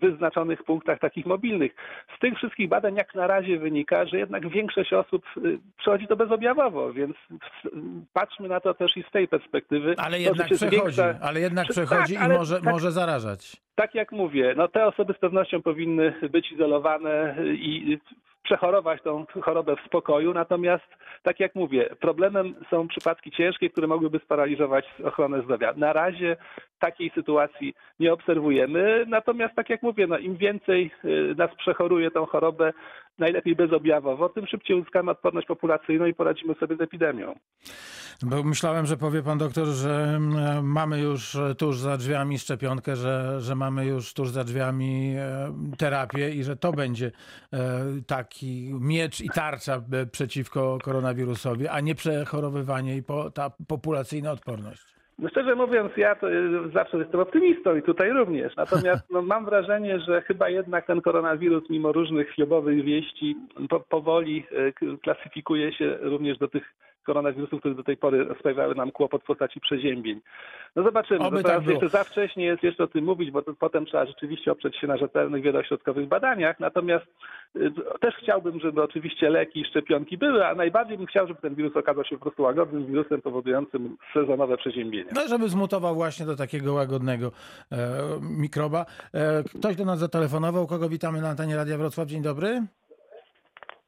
wyznaczonych 0.00 0.64
punktach 0.64 0.98
takich 0.98 1.26
mobilnych. 1.26 1.74
Z 2.16 2.18
tych 2.18 2.36
wszystkich 2.36 2.68
badań 2.68 2.94
jak 2.96 3.14
na 3.14 3.26
razie 3.26 3.58
wynika, 3.58 4.06
że 4.06 4.18
jednak 4.18 4.48
większość 4.48 4.92
osób 4.92 5.24
y, 5.36 5.58
przechodzi 5.78 6.06
to 6.06 6.16
bezobjawowo, 6.16 6.92
więc 6.92 7.16
patrzmy 8.12 8.48
na 8.48 8.60
to 8.60 8.74
też 8.74 8.96
i 8.96 9.02
z 9.02 9.10
tej 9.10 9.28
perspektywy. 9.28 9.94
Ale 9.98 10.20
jednak 10.20 10.46
przechodzi, 10.46 10.76
zwiększa- 10.76 11.14
ale 11.22 11.40
jednak 11.40 11.66
przechodzi 11.68 12.14
tak, 12.14 12.30
i 12.30 12.32
może, 12.32 12.54
tak- 12.60 12.72
może 12.72 12.92
zarażać. 12.92 13.56
tak 13.74 13.94
jak 13.94 14.12
mówię, 14.12 14.54
no 14.56 14.68
te 14.68 14.86
osoby 14.86 15.14
z 15.14 15.18
pewnością 15.18 15.62
powinny 15.62 16.14
być 16.30 16.52
izolowane 16.52 17.36
i 17.44 17.98
przechorować 18.42 19.02
tą 19.02 19.24
chorobę 19.42 19.76
w 19.76 19.86
spokoju, 19.86 20.34
natomiast 20.34 20.84
tak 21.22 21.40
jak 21.40 21.54
mówię, 21.54 21.88
problemem 22.00 22.54
są 22.70 22.88
przypadki 22.88 23.30
ciężkie, 23.30 23.70
które 23.70 23.86
mogłyby 23.86 24.18
sparaliżować 24.18 24.84
ochronę 25.04 25.42
zdrowia. 25.42 25.72
Na 25.76 25.92
razie 25.92 26.36
takiej 26.78 27.10
sytuacji 27.14 27.74
nie 28.00 28.12
obserwujemy, 28.12 29.04
natomiast 29.08 29.54
tak 29.54 29.70
jak 29.70 29.82
mówię, 29.82 30.06
no 30.06 30.18
im 30.18 30.36
więcej 30.36 30.90
y, 31.04 31.34
nas 31.38 31.50
przechoruje 31.58 32.10
tą 32.10 32.26
chorobę, 32.26 32.72
najlepiej 33.18 33.56
bezobjawowo, 33.56 34.28
tym 34.28 34.46
szybciej 34.46 34.76
uzyskamy 34.76 35.10
odporność 35.10 35.46
populacyjną 35.46 36.06
i 36.06 36.14
poradzimy 36.14 36.54
sobie 36.54 36.76
z 36.76 36.80
epidemią. 36.80 37.34
Bo 38.22 38.42
myślałem, 38.42 38.86
że 38.86 38.96
powie 38.96 39.22
pan 39.22 39.38
doktor, 39.38 39.66
że 39.66 40.12
mm, 40.16 40.66
mamy 40.66 41.00
już 41.00 41.36
tuż 41.58 41.78
za 41.78 41.96
drzwiami 41.96 42.38
szczepionkę, 42.38 42.96
że, 42.96 43.40
że 43.40 43.54
mamy 43.54 43.86
już 43.86 44.14
tuż 44.14 44.30
za 44.30 44.44
drzwiami 44.44 45.14
e, 45.18 45.54
terapię 45.78 46.30
i 46.30 46.44
że 46.44 46.56
to 46.56 46.72
będzie 46.72 47.12
e, 47.52 47.84
taki 48.06 48.74
miecz 48.80 49.20
i 49.20 49.28
tarcza 49.28 49.82
e, 49.92 50.06
przeciwko 50.06 50.78
koronawirusowi, 50.82 51.68
a 51.68 51.80
nie 51.80 51.94
przechorowywanie 51.94 52.96
i 52.96 53.02
po, 53.02 53.30
ta 53.30 53.50
populacyjna 53.68 54.32
odporność. 54.32 54.91
No 55.22 55.28
szczerze 55.28 55.54
mówiąc, 55.54 55.96
ja 55.96 56.14
to 56.14 56.26
zawsze 56.74 56.98
jestem 56.98 57.20
optymistą 57.20 57.76
i 57.76 57.82
tutaj 57.82 58.10
również. 58.10 58.56
Natomiast 58.56 59.10
no, 59.10 59.22
mam 59.22 59.44
wrażenie, 59.44 60.00
że 60.00 60.22
chyba 60.22 60.48
jednak 60.48 60.86
ten 60.86 61.00
koronawirus, 61.00 61.70
mimo 61.70 61.92
różnych 61.92 62.28
chwiebowych 62.28 62.84
wieści, 62.84 63.36
po, 63.68 63.80
powoli 63.80 64.44
k- 64.74 64.86
klasyfikuje 65.02 65.72
się 65.72 65.98
również 66.00 66.38
do 66.38 66.48
tych 66.48 66.74
koronawirusów, 67.02 67.60
które 67.60 67.74
do 67.74 67.84
tej 67.84 67.96
pory 67.96 68.26
sprawiały 68.40 68.74
nam 68.74 68.92
kłopot 68.92 69.22
w 69.22 69.26
postaci 69.26 69.60
przeziębień. 69.60 70.20
No 70.76 70.82
zobaczymy. 70.82 71.20
No 71.20 71.30
tak 71.30 71.42
teraz 71.42 71.64
było. 71.64 71.72
jeszcze 71.72 71.88
za 71.98 72.04
wcześnie 72.04 72.44
jest 72.44 72.62
jeszcze 72.62 72.84
o 72.84 72.86
tym 72.86 73.04
mówić, 73.04 73.30
bo 73.30 73.42
to, 73.42 73.54
potem 73.54 73.86
trzeba 73.86 74.06
rzeczywiście 74.06 74.52
oprzeć 74.52 74.76
się 74.76 74.86
na 74.86 74.96
rzetelnych, 74.96 75.42
wielośrodkowych 75.42 76.08
badaniach. 76.08 76.60
Natomiast 76.60 77.06
y, 77.56 77.72
też 78.00 78.14
chciałbym, 78.22 78.60
żeby 78.60 78.82
oczywiście 78.82 79.30
leki 79.30 79.60
i 79.60 79.64
szczepionki 79.64 80.18
były, 80.18 80.46
a 80.46 80.54
najbardziej 80.54 80.98
bym 80.98 81.06
chciał, 81.06 81.26
żeby 81.26 81.40
ten 81.40 81.54
wirus 81.54 81.76
okazał 81.76 82.04
się 82.04 82.16
po 82.16 82.22
prostu 82.22 82.42
łagodnym 82.42 82.86
wirusem 82.86 83.22
powodującym 83.22 83.96
sezonowe 84.14 84.56
przeziębienia. 84.56 85.10
No, 85.14 85.28
żeby 85.28 85.48
zmutował 85.48 85.94
właśnie 85.94 86.26
do 86.26 86.36
takiego 86.36 86.74
łagodnego 86.74 87.32
e, 87.72 87.78
mikroba. 88.20 88.86
E, 89.14 89.44
ktoś 89.58 89.76
do 89.76 89.84
nas 89.84 89.98
zatelefonował, 89.98 90.66
kogo 90.66 90.88
witamy 90.88 91.20
na 91.20 91.28
antenie 91.28 91.56
Radia 91.56 91.78
Wrocław. 91.78 92.08
Dzień 92.08 92.22
dobry. 92.22 92.62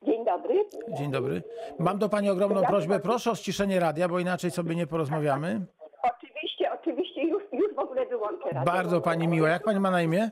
Dzień 0.05 0.25
dobry. 0.25 0.65
Dzień 0.99 1.11
dobry. 1.11 1.43
Mam 1.79 1.99
do 1.99 2.09
pani 2.09 2.31
ogromną 2.31 2.61
Ja 2.61 2.69
prośbę. 2.69 3.01
Proszę 3.01 3.31
o 3.31 3.35
ściszenie 3.35 3.81
radia, 3.81 4.09
bo 4.09 4.19
inaczej 4.19 4.51
sobie 4.51 4.75
nie 4.75 4.87
porozmawiamy. 4.87 5.67
Oczywiście, 6.03 6.73
oczywiście 6.73 7.23
już, 7.29 7.43
już 7.53 7.75
w 7.75 7.79
ogóle 7.79 8.07
wyłączę 8.07 8.45
radio. 8.53 8.73
Bardzo 8.73 9.01
pani 9.01 9.29
miła. 9.29 9.49
Jak 9.49 9.63
pani 9.65 9.81
ma 9.81 9.91
na 9.91 10.03
imię? 10.03 10.31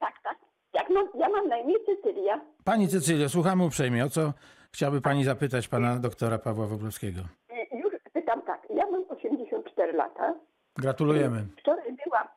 Tak, 0.00 0.12
tak. 0.24 0.36
Jak 0.74 0.90
mam, 0.90 1.08
ja 1.14 1.28
mam 1.28 1.48
na 1.48 1.58
imię 1.58 1.74
Cecylia. 1.86 2.40
Pani 2.64 2.88
Cecylio, 2.88 3.28
słuchamy 3.28 3.64
uprzejmie. 3.64 4.04
O 4.04 4.08
co 4.10 4.32
chciałaby 4.72 5.00
pani 5.00 5.24
zapytać 5.24 5.68
pana 5.68 5.96
doktora 5.98 6.38
Pawła 6.38 6.66
Woblowskiego? 6.66 7.20
I 7.72 7.78
Już 7.78 7.92
pytam 8.12 8.42
tak. 8.42 8.62
Ja 8.74 8.90
mam 8.90 9.04
84 9.08 9.92
lata. 9.92 10.34
Gratulujemy. 10.76 11.46
Wczoraj 11.58 11.96
byłam, 12.04 12.28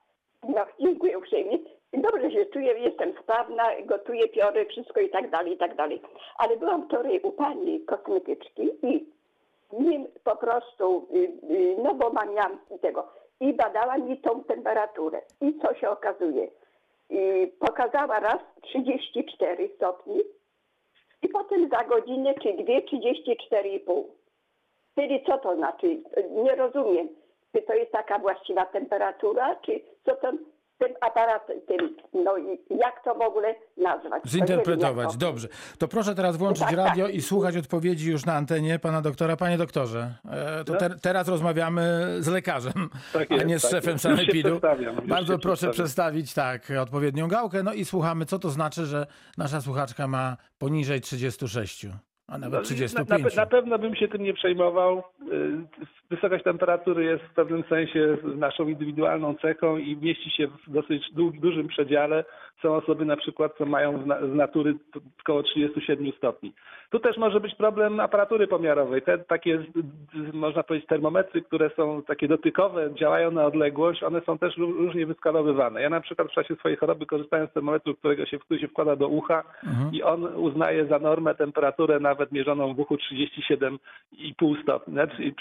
no 0.50 0.65
dziękuję 0.82 1.18
uprzejmie. 1.18 1.58
Dobrze 1.97 2.31
się 2.31 2.45
czuję, 2.45 2.79
jestem 2.79 3.13
sprawna, 3.23 3.63
gotuję 3.85 4.27
piory, 4.27 4.65
wszystko 4.65 4.99
i 4.99 5.09
tak 5.09 5.29
dalej, 5.29 5.53
i 5.53 5.57
tak 5.57 5.75
dalej. 5.75 6.01
Ale 6.37 6.57
byłam 6.57 6.87
wczoraj 6.87 7.19
u 7.23 7.31
pani 7.31 7.81
kosmetyczki 7.81 8.69
i 8.83 9.05
nim 9.79 10.07
po 10.23 10.35
prostu, 10.35 11.07
y, 11.15 11.17
y, 11.53 11.75
no 11.83 11.93
bo 11.93 12.09
mam 12.09 12.33
ja 12.33 12.49
tego, 12.81 13.07
i 13.39 13.53
badała 13.53 13.97
mi 13.97 14.17
tą 14.17 14.43
temperaturę. 14.43 15.21
I 15.41 15.59
co 15.59 15.75
się 15.75 15.89
okazuje? 15.89 16.47
I 17.09 17.51
pokazała 17.59 18.19
raz 18.19 18.39
34 18.61 19.69
stopni 19.75 20.21
i 21.21 21.29
potem 21.29 21.69
za 21.69 21.83
godzinę 21.83 22.33
czy 22.33 22.53
dwie 22.53 22.81
34,5. 22.81 24.03
Czyli 24.95 25.23
co 25.25 25.37
to 25.37 25.55
znaczy? 25.55 25.97
Nie 26.31 26.55
rozumiem. 26.55 27.09
Czy 27.55 27.61
to 27.61 27.73
jest 27.73 27.91
taka 27.91 28.19
właściwa 28.19 28.65
temperatura, 28.65 29.55
czy 29.55 29.81
co 30.05 30.15
to? 30.15 30.31
Tym 30.77 30.94
aparatem, 31.01 31.62
tym, 31.67 31.96
no 32.13 32.38
i 32.38 32.60
jak 32.70 33.03
to 33.03 33.15
w 33.15 33.22
ogóle 33.22 33.55
nazwać? 33.77 34.24
Zinterpretować. 34.25 35.12
to- 35.12 35.17
Dobrze. 35.17 35.48
To 35.79 35.88
proszę 35.88 36.15
teraz 36.15 36.38
włączyć 36.38 36.63
Tak, 36.63 36.75
radio 36.77 37.05
tak. 37.05 37.15
i 37.15 37.22
słuchać 37.22 37.58
odpowiedzi 37.58 38.12
już 38.12 38.25
na 38.25 38.34
antenie 38.34 38.79
pana 38.79 39.01
doktora. 39.01 39.36
Panie 39.38 39.58
doktorze, 39.58 40.13
e, 40.32 40.63
to 40.63 40.75
te, 40.75 40.89
teraz 41.01 41.27
rozmawiamy 41.27 41.82
z 42.20 42.27
lekarzem, 42.27 42.89
Tak 43.13 43.32
a 43.32 43.36
jest, 43.36 43.48
nie 43.48 43.60
z 43.60 43.62
tak 43.62 43.72
szefem 43.72 44.00
sanepidu. 44.00 44.60
Bardzo 45.08 45.39
proszę 45.39 45.70
przedstawić 45.70 46.34
tak 46.34 46.72
odpowiednią 46.82 47.27
gałkę, 47.27 47.63
no 47.63 47.74
i 47.74 47.86
słuchamy, 47.86 48.25
co 48.25 48.39
to 48.39 48.50
znaczy, 48.50 48.86
że 48.86 49.08
nasza 49.38 49.62
słuchaczka 49.62 50.08
ma 50.08 50.38
poniżej 50.60 51.01
36, 51.01 51.86
a 52.27 52.38
nawet 52.38 52.60
No, 52.60 52.65
35. 52.65 53.24
Na, 53.24 53.29
na, 53.29 53.36
na 53.36 53.46
pewno 53.46 53.79
bym 53.79 53.96
się 53.96 54.08
tym 54.08 54.24
nie 54.24 54.34
przejmował. 54.34 55.03
Wysokość 56.09 56.43
temperatury 56.43 57.03
jest 57.03 57.24
w 57.24 57.33
pewnym 57.33 57.63
sensie 57.63 58.17
naszą 58.35 58.67
indywidualną 58.67 59.35
cechą 59.35 59.77
i 59.77 59.97
mieści 59.97 60.29
się 60.29 60.47
w 60.47 60.71
dosyć 60.71 61.12
du, 61.13 61.31
dużym 61.31 61.67
przedziale. 61.67 62.25
Są 62.62 62.75
osoby 62.75 63.05
na 63.05 63.17
przykład, 63.17 63.51
co 63.57 63.65
mają 63.65 64.03
z, 64.03 64.05
na, 64.05 64.19
z 64.27 64.35
natury 64.35 64.75
około 65.21 65.43
37 65.43 66.12
stopni. 66.17 66.53
Tu 66.89 67.00
też 67.00 67.17
może 67.17 67.39
być 67.39 67.55
problem 67.55 68.00
aparatury 68.00 68.47
pomiarowej. 68.47 69.01
Te 69.01 69.17
takie, 69.17 69.63
można 70.33 70.63
powiedzieć, 70.63 70.89
termometry, 70.89 71.41
które 71.41 71.69
są 71.69 72.03
takie 72.03 72.27
dotykowe, 72.27 72.89
działają 72.95 73.31
na 73.31 73.45
odległość, 73.45 74.03
one 74.03 74.21
są 74.21 74.38
też 74.38 74.57
ró- 74.57 74.77
różnie 74.77 75.05
wyskalowywane. 75.05 75.81
Ja 75.81 75.89
na 75.89 76.01
przykład 76.01 76.27
w 76.27 76.35
czasie 76.35 76.55
swojej 76.55 76.77
choroby 76.77 77.05
korzystałem 77.05 77.47
z 77.47 77.53
termometru, 77.53 77.95
którego 77.95 78.25
się, 78.25 78.39
który 78.39 78.59
się 78.59 78.67
wkłada 78.67 78.95
do 78.95 79.07
ucha 79.07 79.43
i 79.91 80.03
on 80.03 80.24
uznaje 80.24 80.85
za 80.85 81.00
normę 81.00 81.35
temperaturę 81.35 82.00
nawet 82.00 82.31
mierzoną 82.31 82.74
w 82.74 82.79
uchu 82.79 82.95
37,5 82.95 84.62
stopni 84.63 84.93
znaczy, 84.93 85.33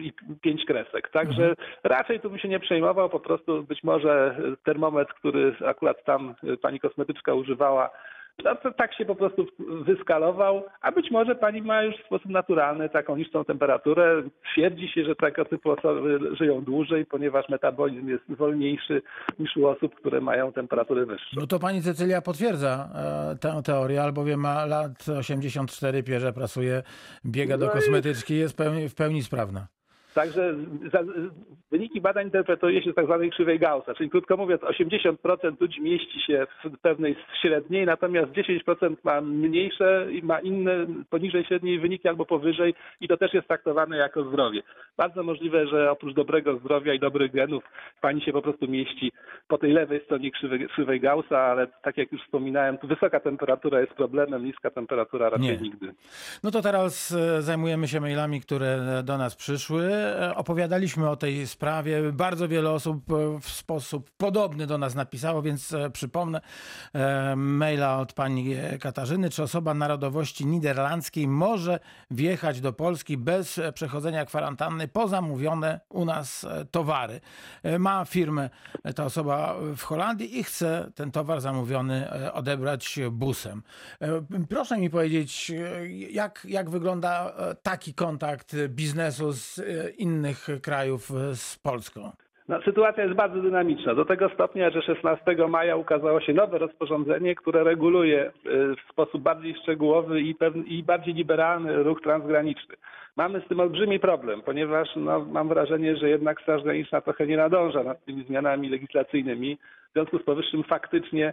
i, 0.00 0.12
5 0.40 0.64
kresek. 0.64 1.10
Także 1.10 1.54
raczej 1.84 2.20
tu 2.20 2.30
bym 2.30 2.38
się 2.38 2.48
nie 2.48 2.60
przejmował, 2.60 3.10
po 3.10 3.20
prostu 3.20 3.62
być 3.62 3.82
może 3.84 4.36
termometr, 4.64 5.14
który 5.14 5.56
akurat 5.66 6.04
tam 6.04 6.34
pani 6.62 6.80
kosmetyczka 6.80 7.34
używała, 7.34 7.90
no 8.44 8.56
to 8.56 8.72
tak 8.72 8.94
się 8.94 9.04
po 9.04 9.14
prostu 9.14 9.46
wyskalował, 9.84 10.64
a 10.80 10.92
być 10.92 11.10
może 11.10 11.34
pani 11.34 11.62
ma 11.62 11.82
już 11.82 11.96
w 11.96 12.06
sposób 12.06 12.30
naturalny 12.30 12.88
taką 12.88 13.16
niższą 13.16 13.44
temperaturę. 13.44 14.22
Twierdzi 14.52 14.88
się, 14.88 15.04
że 15.04 15.16
tego 15.16 15.44
typu 15.44 15.70
osoby 15.70 16.18
żyją 16.36 16.60
dłużej, 16.64 17.06
ponieważ 17.06 17.48
metabolizm 17.48 18.08
jest 18.08 18.24
wolniejszy 18.28 19.02
niż 19.38 19.56
u 19.56 19.66
osób, 19.66 19.94
które 19.94 20.20
mają 20.20 20.52
temperatury 20.52 21.06
wyższe. 21.06 21.36
No 21.40 21.46
to 21.46 21.58
pani 21.58 21.82
Cecylia 21.82 22.20
potwierdza 22.22 22.88
e, 23.32 23.36
tę 23.38 23.62
teorię, 23.64 24.02
albowiem 24.02 24.40
ma 24.40 24.64
lat 24.66 25.08
84, 25.18 26.02
pierze 26.02 26.32
pracuje, 26.32 26.82
biega 27.26 27.58
do 27.58 27.66
No 27.66 27.72
i- 27.72 27.74
kosmetyczki, 27.74 28.34
jest 28.36 28.56
pełni, 28.56 28.88
w 28.88 28.94
pełni 28.94 29.22
sprawna. 29.22 29.66
Także 30.14 30.54
za, 30.92 31.00
wyniki 31.70 32.00
badań 32.00 32.24
interpretuje 32.24 32.82
się 32.82 32.92
z 32.92 32.94
tak 32.94 33.04
zwanej 33.04 33.30
krzywej 33.30 33.58
Gaussa, 33.58 33.94
czyli 33.94 34.10
krótko 34.10 34.36
mówiąc 34.36 34.62
80% 34.62 35.60
ludzi 35.60 35.82
mieści 35.82 36.20
się 36.20 36.46
w 36.64 36.78
pewnej 36.78 37.16
średniej, 37.42 37.86
natomiast 37.86 38.32
10% 38.32 38.96
ma 39.04 39.20
mniejsze 39.20 40.06
i 40.12 40.22
ma 40.22 40.40
inne 40.40 40.86
poniżej 41.10 41.44
średniej 41.44 41.78
wyniki 41.78 42.08
albo 42.08 42.26
powyżej 42.26 42.74
i 43.00 43.08
to 43.08 43.16
też 43.16 43.34
jest 43.34 43.48
traktowane 43.48 43.96
jako 43.96 44.24
zdrowie. 44.24 44.62
Bardzo 44.96 45.22
możliwe, 45.22 45.66
że 45.66 45.90
oprócz 45.90 46.14
dobrego 46.14 46.58
zdrowia 46.58 46.94
i 46.94 47.00
dobrych 47.00 47.32
genów 47.32 47.64
pani 48.00 48.22
się 48.22 48.32
po 48.32 48.42
prostu 48.42 48.68
mieści 48.68 49.12
po 49.48 49.58
tej 49.58 49.72
lewej 49.72 50.04
stronie 50.04 50.30
krzywej, 50.30 50.68
krzywej 50.68 51.00
Gaussa, 51.00 51.38
ale 51.38 51.66
tak 51.82 51.96
jak 51.96 52.12
już 52.12 52.22
wspominałem, 52.22 52.78
wysoka 52.82 53.20
temperatura 53.20 53.80
jest 53.80 53.92
problemem, 53.92 54.44
niska 54.44 54.70
temperatura 54.70 55.30
raczej 55.30 55.46
Nie. 55.46 55.56
nigdy. 55.56 55.94
No 56.44 56.50
to 56.50 56.62
teraz 56.62 57.12
e, 57.12 57.42
zajmujemy 57.42 57.88
się 57.88 58.00
mailami, 58.00 58.40
które 58.40 59.02
do 59.04 59.18
nas 59.18 59.36
przyszły. 59.36 59.99
Opowiadaliśmy 60.34 61.10
o 61.10 61.16
tej 61.16 61.46
sprawie. 61.46 62.12
Bardzo 62.12 62.48
wiele 62.48 62.70
osób 62.70 63.12
e, 63.12 63.40
w 63.40 63.48
sposób 63.48 64.10
podobny 64.16 64.66
do 64.66 64.78
nas 64.78 64.94
napisało, 64.94 65.42
więc 65.42 65.72
e, 65.72 65.90
przypomnę 65.90 66.40
e, 66.92 67.36
maila 67.36 67.98
od 67.98 68.12
pani 68.12 68.56
Katarzyny. 68.80 69.30
Czy 69.30 69.42
osoba 69.42 69.74
narodowości 69.74 70.46
niderlandzkiej 70.46 71.28
może 71.28 71.80
wjechać 72.10 72.60
do 72.60 72.72
Polski 72.72 73.16
bez 73.16 73.60
przechodzenia 73.74 74.24
kwarantanny 74.24 74.88
po 74.88 75.08
zamówione 75.08 75.80
u 75.88 76.04
nas 76.04 76.46
towary? 76.70 77.20
Ma 77.78 78.04
firmę 78.04 78.50
ta 78.94 79.04
osoba 79.04 79.54
w 79.76 79.82
Holandii 79.82 80.38
i 80.38 80.44
chce 80.44 80.90
ten 80.94 81.10
towar 81.10 81.40
zamówiony 81.40 82.08
odebrać 82.32 82.98
busem. 83.10 83.62
Proszę 84.48 84.78
mi 84.78 84.90
powiedzieć, 84.90 85.52
jak, 86.10 86.46
jak 86.48 86.70
wygląda 86.70 87.34
taki 87.62 87.94
kontakt 87.94 88.56
biznesu 88.68 89.32
z 89.32 89.60
innych 89.98 90.48
krajów 90.62 91.10
e, 91.10 91.36
z 91.36 91.58
Polską? 91.58 92.12
No, 92.50 92.62
sytuacja 92.62 93.04
jest 93.04 93.16
bardzo 93.16 93.42
dynamiczna. 93.42 93.94
Do 93.94 94.04
tego 94.04 94.28
stopnia, 94.28 94.70
że 94.70 94.82
16 94.82 95.36
maja 95.48 95.76
ukazało 95.76 96.20
się 96.20 96.32
nowe 96.32 96.58
rozporządzenie, 96.58 97.34
które 97.34 97.64
reguluje 97.64 98.26
y, 98.26 98.32
w 98.76 98.92
sposób 98.92 99.22
bardziej 99.22 99.54
szczegółowy 99.62 100.20
i, 100.20 100.34
pewny, 100.34 100.64
i 100.64 100.82
bardziej 100.82 101.14
liberalny 101.14 101.82
ruch 101.82 102.00
transgraniczny. 102.02 102.76
Mamy 103.16 103.40
z 103.40 103.48
tym 103.48 103.60
olbrzymi 103.60 104.00
problem, 104.00 104.42
ponieważ 104.42 104.88
no, 104.96 105.20
mam 105.20 105.48
wrażenie, 105.48 105.96
że 105.96 106.08
jednak 106.08 106.40
Straż 106.40 106.62
Graniczna 106.62 107.00
trochę 107.00 107.26
nie 107.26 107.36
nadąża 107.36 107.82
nad 107.82 108.04
tymi 108.04 108.24
zmianami 108.24 108.68
legislacyjnymi. 108.68 109.58
W 109.90 109.92
związku 109.92 110.18
z 110.18 110.22
powyższym 110.22 110.64
faktycznie 110.64 111.32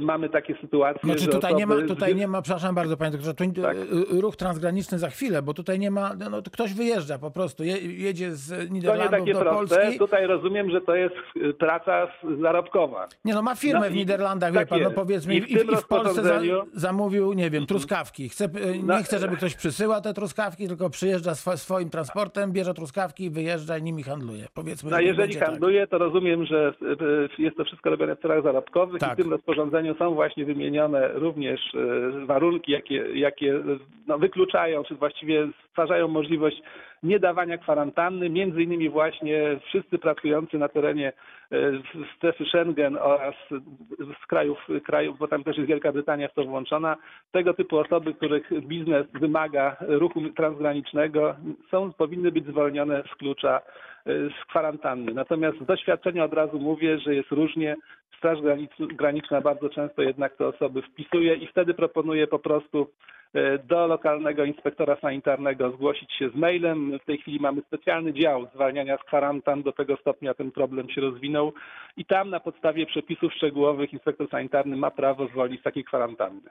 mamy 0.00 0.28
takie 0.28 0.54
sytuacje, 0.60 1.00
Znaczy 1.04 1.20
że 1.24 1.28
tutaj 1.28 1.54
nie 1.54 1.66
ma, 1.66 1.74
osoby 1.74 1.88
tutaj 1.88 2.14
nie 2.14 2.28
ma, 2.28 2.42
przepraszam 2.42 2.74
bardzo 2.74 2.96
panie 2.96 3.10
doktorze, 3.10 3.34
tu, 3.34 3.62
Tak. 3.62 3.76
e, 3.76 4.20
ruch 4.20 4.36
transgraniczny 4.36 4.98
za 4.98 5.10
chwilę, 5.10 5.42
bo 5.42 5.54
tutaj 5.54 5.78
nie 5.78 5.90
ma, 5.90 6.10
no, 6.30 6.42
to 6.42 6.50
ktoś 6.50 6.74
wyjeżdża 6.74 7.18
po 7.18 7.30
prostu, 7.30 7.64
je, 7.64 7.76
jedzie 7.78 8.34
z 8.34 8.48
To 8.50 8.62
nie 8.64 8.70
Niderlandów 8.70 9.10
takie 9.10 9.32
do 9.34 9.40
proste. 9.40 9.76
Polski. 9.76 9.98
Tutaj 9.98 10.26
rozumiem, 10.26 10.70
że 10.70 10.80
to 10.80 10.94
jest 10.94 11.14
y, 11.36 11.54
praca 11.54 12.08
zarobkowa. 12.40 13.08
Nie 13.24 13.34
no, 13.34 13.42
ma 13.42 13.54
firmę 13.54 13.80
No 13.80 13.86
w 13.90 13.94
i- 13.94 13.96
Niderlandach, 13.96 14.52
wie 14.52 14.58
tak 14.58 14.68
pan, 14.68 14.82
no 14.82 14.90
powiedzmy, 14.90 15.34
I 15.34 15.38
i, 15.38 15.40
w 15.40 15.50
i, 15.50 15.72
i 15.72 15.76
w 15.76 15.86
Polsce 15.86 16.22
za, 16.22 16.40
zamówił, 16.72 17.32
nie 17.32 17.50
wiem, 17.50 17.66
truskawki. 17.66 18.28
Chce, 18.28 18.44
e, 18.44 18.48
nie 18.78 18.82
No- 18.84 19.02
chce, 19.02 19.18
żeby 19.18 19.36
ktoś 19.36 19.54
przysyłał 19.54 20.00
te 20.00 20.14
truskawki, 20.14 20.68
tylko 20.68 20.90
przyjeżdża 20.90 21.34
swo, 21.34 21.56
swoim 21.56 21.90
transportem, 21.90 22.52
bierze 22.52 22.74
truskawki, 22.74 23.30
wyjeżdża 23.30 23.78
i 23.78 23.82
nimi 23.82 24.02
handluje. 24.02 24.46
Powiedzmy, 24.54 24.90
No 24.90 25.00
jeżeli 25.00 25.34
tak. 25.34 25.44
handluje, 25.48 25.86
to 25.86 25.98
rozumiem, 25.98 26.46
że 26.46 26.74
jest 27.38 27.56
to 27.56 27.64
wszystko 27.64 27.90
robione 27.90 28.16
w 28.16 28.20
celach 28.20 28.42
zarobkowych 28.42 29.00
Tak. 29.00 29.18
i 29.18 29.22
tym 29.22 29.30
rozporządzeniu 29.74 29.94
są 29.98 30.14
właśnie 30.14 30.44
wymienione 30.44 31.08
również 31.08 31.74
y, 31.74 32.26
warunki, 32.26 32.72
jakie, 32.72 33.04
jakie 33.14 33.54
y, 33.54 33.78
no, 34.06 34.18
wykluczają, 34.18 34.84
czy 34.84 34.94
właściwie 34.94 35.48
stwarzają 35.70 36.08
możliwość 36.08 36.62
niedawania 37.02 37.58
kwarantanny, 37.58 38.30
między 38.30 38.62
innymi 38.62 38.88
właśnie 38.88 39.58
wszyscy 39.66 39.98
pracujący 39.98 40.58
na 40.58 40.68
terenie 40.68 41.12
strefy 42.16 42.44
Schengen 42.44 42.96
oraz 43.00 43.34
z 44.22 44.26
krajów, 44.26 44.58
krajów, 44.84 45.18
bo 45.18 45.28
tam 45.28 45.44
też 45.44 45.56
jest 45.56 45.68
Wielka 45.68 45.92
Brytania 45.92 46.28
w 46.28 46.34
to 46.34 46.44
włączona, 46.44 46.96
tego 47.32 47.54
typu 47.54 47.78
osoby, 47.78 48.14
których 48.14 48.66
biznes 48.66 49.06
wymaga 49.12 49.76
ruchu 49.80 50.20
transgranicznego, 50.36 51.36
są, 51.70 51.92
powinny 51.92 52.32
być 52.32 52.46
zwolnione 52.46 53.02
z 53.12 53.14
klucza 53.14 53.60
y, 54.06 54.30
z 54.42 54.44
kwarantanny. 54.48 55.14
Natomiast 55.14 55.58
z 55.58 55.66
doświadczenia 55.66 56.24
od 56.24 56.32
razu 56.34 56.58
mówię, 56.58 56.98
że 56.98 57.14
jest 57.14 57.30
różnie. 57.30 57.76
Straż 58.18 58.38
Granic- 58.38 58.94
Graniczna 58.96 59.40
bardzo 59.40 59.68
często 59.70 60.02
jednak 60.02 60.36
te 60.36 60.46
osoby 60.46 60.82
wpisuje 60.82 61.34
i 61.34 61.46
wtedy 61.46 61.74
proponuje 61.74 62.26
po 62.26 62.38
prostu 62.38 62.90
do 63.68 63.86
lokalnego 63.86 64.44
inspektora 64.44 64.96
sanitarnego 65.00 65.70
zgłosić 65.70 66.12
się 66.12 66.30
z 66.30 66.34
mailem. 66.34 66.98
W 67.02 67.04
tej 67.04 67.18
chwili 67.18 67.40
mamy 67.40 67.62
specjalny 67.66 68.12
dział 68.12 68.46
zwalniania 68.54 68.96
z 68.96 69.00
kwarantan, 69.00 69.62
do 69.62 69.72
tego 69.72 69.96
stopnia 69.96 70.34
ten 70.34 70.52
problem 70.52 70.90
się 70.90 71.00
rozwinął 71.00 71.52
i 71.96 72.04
tam 72.04 72.30
na 72.30 72.40
podstawie 72.40 72.86
przepisów 72.86 73.32
szczegółowych 73.34 73.92
inspektor 73.92 74.30
sanitarny 74.30 74.76
ma 74.76 74.90
prawo 74.90 75.28
zwolnić 75.28 75.60
z 75.60 75.64
takiej 75.64 75.84
kwarantanny. 75.84 76.50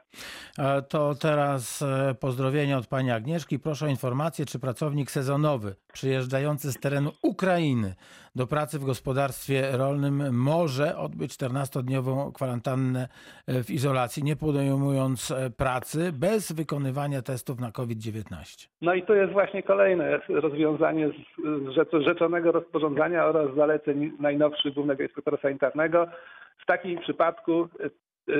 E, 0.60 0.82
To 0.82 1.16
teraz 1.16 1.82
e, 1.82 2.16
pozdrowienia 2.20 2.78
od 2.78 2.88
pani 2.88 3.12
Agnieszki. 3.12 3.60
Proszę 3.60 3.86
o 3.86 3.90
informację, 3.90 4.46
czy 4.46 4.60
pracownik 4.60 5.12
sezonowy 5.12 5.75
przyjeżdżający 5.94 6.72
z 6.72 6.80
terenu 6.80 7.12
Ukrainy 7.22 7.96
do 8.36 8.48
pracy 8.48 8.80
w 8.80 8.86
gospodarstwie 8.86 9.78
rolnym 9.78 10.36
może 10.38 10.98
odbyć 10.98 11.32
14-dniową 11.32 12.32
kwarantannę 12.34 13.08
e, 13.48 13.63
w 13.63 13.70
izolacji, 13.70 14.24
nie 14.24 14.36
podejmując 14.36 15.32
e, 15.32 15.50
pracy, 15.50 16.12
bez 16.13 16.52
wykonywania 16.52 17.22
testów 17.22 17.60
na 17.60 17.72
COVID-19. 17.72 18.68
No 18.82 18.94
i 18.94 19.04
to 19.04 19.13
jest 19.13 19.34
właśnie 19.34 19.63
kolejne 19.63 20.20
rozwiązanie 20.30 21.10
z 21.10 21.34
z 21.44 21.75
rzecz- 21.75 22.04
rzeczonego 22.06 22.52
rozporządzenia 22.52 23.25
oraz 23.25 23.56
zaleceń 23.56 24.12
najnowszych 24.20 24.74
Głównego 24.74 25.04
Inspektora 25.04 25.38
Sanitarnego. 25.42 26.08
W 26.63 26.66
takim 26.66 27.00
przypadku 27.00 27.70
y, 27.80 27.90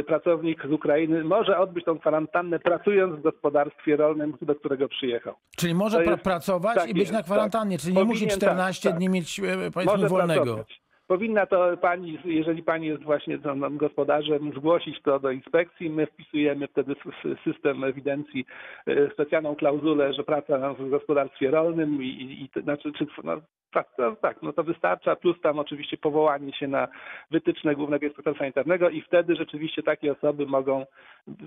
pracownik 0.08 0.68
z 0.68 0.72
Ukrainy 0.72 1.24
może 1.24 1.58
odbyć 1.58 1.86
tą 1.86 2.00
kwarantannę 2.00 2.60
pracując 2.60 3.16
w 3.20 3.22
gospodarstwie 3.22 3.96
rolnym, 3.96 4.34
do 4.42 4.56
którego 4.56 4.88
przyjechał. 4.88 5.34
Czyli 5.58 5.76
może 5.76 5.98
pra- 5.98 6.12
jest- 6.12 6.24
pracować 6.24 6.76
tak 6.76 6.90
i 6.90 6.94
być 6.94 7.12
na 7.12 7.24
kwarantannie, 7.24 7.78
czyli 7.78 7.94
nie 7.94 8.00
Powinien, 8.00 8.16
musi 8.16 8.28
tak, 8.28 8.38
14 8.38 8.90
tak. 8.90 8.98
dni 8.98 9.10
mieć 9.10 9.40
e, 9.40 9.44
powiedzmy 9.74 9.94
Może 9.98 10.08
wolnego. 10.08 10.44
pracować. 10.44 10.84
Powinna 11.08 11.46
to 11.46 11.78
pani, 11.78 12.20
jeżeli 12.26 12.64
pani 12.64 12.88
jest 12.88 13.04
właśnie 13.04 13.40
gospodarzem, 13.72 14.52
zgłosić 14.56 15.02
to 15.02 15.20
do 15.20 15.32
inspekcji. 15.32 15.90
My 15.90 16.08
wpisujemy 16.08 16.68
wtedy 16.68 16.96
w 16.96 17.44
system 17.44 17.84
ewidencji 17.84 18.46
e, 18.88 19.10
specjalną 19.14 19.56
klauzulę, 19.56 20.14
że 20.14 20.24
praca 20.24 20.74
w 20.74 20.90
gospodarstwie 20.90 21.52
rolnym 21.52 22.04
i, 22.04 22.50
i, 22.58 22.62
znaczy, 22.62 22.92
czy, 22.98 23.06
no, 23.24 23.42
Tak, 23.74 23.88
to, 23.98 24.16
tak, 24.22 24.42
no 24.42 24.54
to 24.54 24.64
wystarcza, 24.64 25.16
plus 25.16 25.42
tam 25.42 25.60
oczywiście 25.60 25.98
powołanie 25.98 26.54
się 26.54 26.68
na 26.68 26.88
wytyczne 27.32 27.76
Głównego 27.76 28.06
Inspektora 28.06 28.38
Sanitarnego 28.38 28.90
i 28.90 29.02
wtedy 29.02 29.36
rzeczywiście 29.36 29.84
takie 29.84 30.12
osoby 30.12 30.46
mogą, 30.46 30.86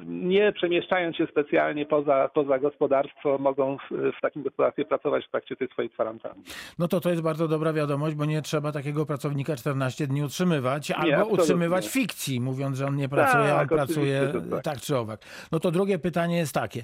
nie 0.06 0.52
przemieszczając 0.52 1.16
się 1.16 1.26
specjalnie 1.26 1.86
poza, 1.86 2.30
poza 2.34 2.58
gospodarstwo, 2.58 3.38
mogą 3.38 3.76
w, 3.76 4.12
w 4.18 4.20
takim 4.20 4.42
gospodarstwie 4.42 4.84
pracować 4.84 5.26
w 5.26 5.30
trakcie 5.30 5.56
tej 5.56 5.68
swojej 5.68 5.90
kwarantanny. 5.90 6.42
No 6.78 6.88
to 6.88 7.00
to 7.00 7.10
jest 7.10 7.22
bardzo 7.22 7.48
dobra 7.48 7.72
wiadomość, 7.72 8.14
bo 8.16 8.24
nie 8.24 8.42
trzeba 8.42 8.72
takiego 8.72 9.06
pracownika 9.06 9.56
14 9.56 10.06
dni 10.06 10.22
utrzymywać, 10.22 10.90
albo 10.90 11.12
absolutnie. 11.12 11.42
utrzymywać 11.42 11.88
fikcji, 11.88 12.40
mówiąc, 12.40 12.76
że 12.76 12.86
on 12.86 12.96
nie 12.96 13.08
pracuje, 13.08 13.44
a 13.52 13.52
on 13.52 13.58
Tak, 13.58 13.68
pracuje 13.68 14.32
tak. 14.50 14.62
tak 14.62 14.80
czy 14.80 14.96
owak. 14.96 15.20
No 15.52 15.60
to 15.60 15.70
drugie 15.70 15.98
pytanie 15.98 16.36
jest 16.36 16.54
takie. 16.54 16.82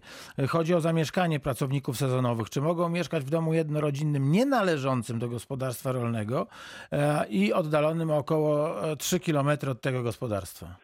Chodzi 0.49 0.75
o 0.75 0.81
zamieszkanie 0.81 1.41
pracowników 1.41 1.97
sezonowych. 1.97 2.51
Czy 2.51 2.61
mogą 2.61 2.89
mieszkać 2.89 3.25
w 3.25 3.31
domu 3.31 3.55
jednorodzinnym 3.55 4.33
nienależącym 4.33 5.19
do 5.19 5.29
gospodarstwa 5.33 5.93
rolnego 5.93 6.47
e, 6.93 7.27
i 7.29 7.53
oddalonym 7.53 8.11
około 8.11 8.85
e, 8.93 8.97
3 8.97 9.21
km 9.21 9.49
od 9.71 9.81
tego 9.81 10.03
gospodarstwa? 10.03 10.77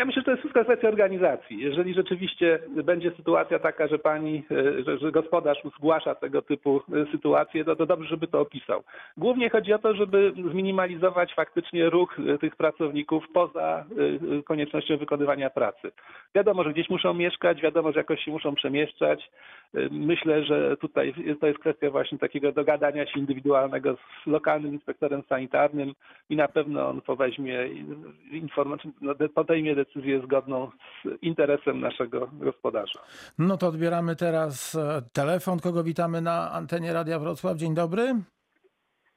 Ja 0.00 0.06
myślę, 0.06 0.20
że 0.20 0.24
to 0.24 0.30
jest 0.30 0.40
wszystko 0.40 0.64
kwestia 0.64 0.88
organizacji. 0.88 1.58
Jeżeli 1.58 1.94
rzeczywiście 1.94 2.58
będzie 2.84 3.10
sytuacja 3.10 3.58
taka, 3.58 3.88
że 3.88 3.98
pani, 3.98 4.42
e, 4.50 4.84
że, 4.84 4.98
że 4.98 5.12
gospodarz 5.12 5.58
zgłasza 5.76 6.14
tego 6.14 6.42
typu 6.42 6.82
e, 6.92 7.12
sytuacje, 7.12 7.64
to, 7.64 7.76
to 7.76 7.86
dobrze, 7.86 8.08
żeby 8.08 8.26
to 8.26 8.40
opisał. 8.40 8.82
Głównie 9.16 9.50
chodzi 9.50 9.72
o 9.72 9.78
to, 9.78 9.94
żeby 9.94 10.32
zminimalizować 10.50 11.34
faktycznie 11.34 11.90
ruch 11.90 12.16
e, 12.18 12.38
tych 12.38 12.56
pracowników 12.56 13.24
poza 13.34 13.84
koniecznością 14.44 14.96
wykonywania 14.96 15.50
pracy. 15.50 15.92
Wiadomo, 16.34 16.64
że 16.64 16.72
gdzieś 16.72 16.90
muszą 16.90 17.14
mieszkać, 17.14 17.60
wiadomo, 17.60 17.92
że 17.92 18.00
jakoś 18.00 18.24
się 18.24 18.30
muszą 18.30 18.54
przemieszczać. 18.54 19.30
Myślę, 19.90 20.44
że 20.44 20.76
tutaj 20.76 21.14
to 21.40 21.46
jest 21.46 21.58
kwestia 21.58 21.90
właśnie 21.90 22.18
takiego 22.18 22.52
dogadania 22.52 23.06
się 23.06 23.20
indywidualnego 23.20 23.96
z 23.96 24.26
lokalnym 24.26 24.72
inspektorem 24.72 25.22
sanitarnym 25.28 25.92
i 26.30 26.36
na 26.36 26.48
pewno 26.48 26.88
on 26.88 27.00
poweźmie 27.00 27.68
informację, 28.32 28.90
no, 29.00 29.14
de- 29.14 29.28
podejmie 29.28 29.74
decyzję 29.74 29.89
zgodną 30.24 30.70
z 31.04 31.22
interesem 31.22 31.80
naszego 31.80 32.28
gospodarza. 32.32 33.00
No 33.38 33.56
to 33.56 33.66
odbieramy 33.68 34.16
teraz 34.16 34.74
e, 34.74 35.02
telefon. 35.12 35.60
Kogo 35.60 35.84
witamy 35.84 36.20
na 36.20 36.52
antenie 36.52 36.92
Radia 36.92 37.18
Wrocław? 37.18 37.56
Dzień 37.56 37.74
dobry. 37.74 38.14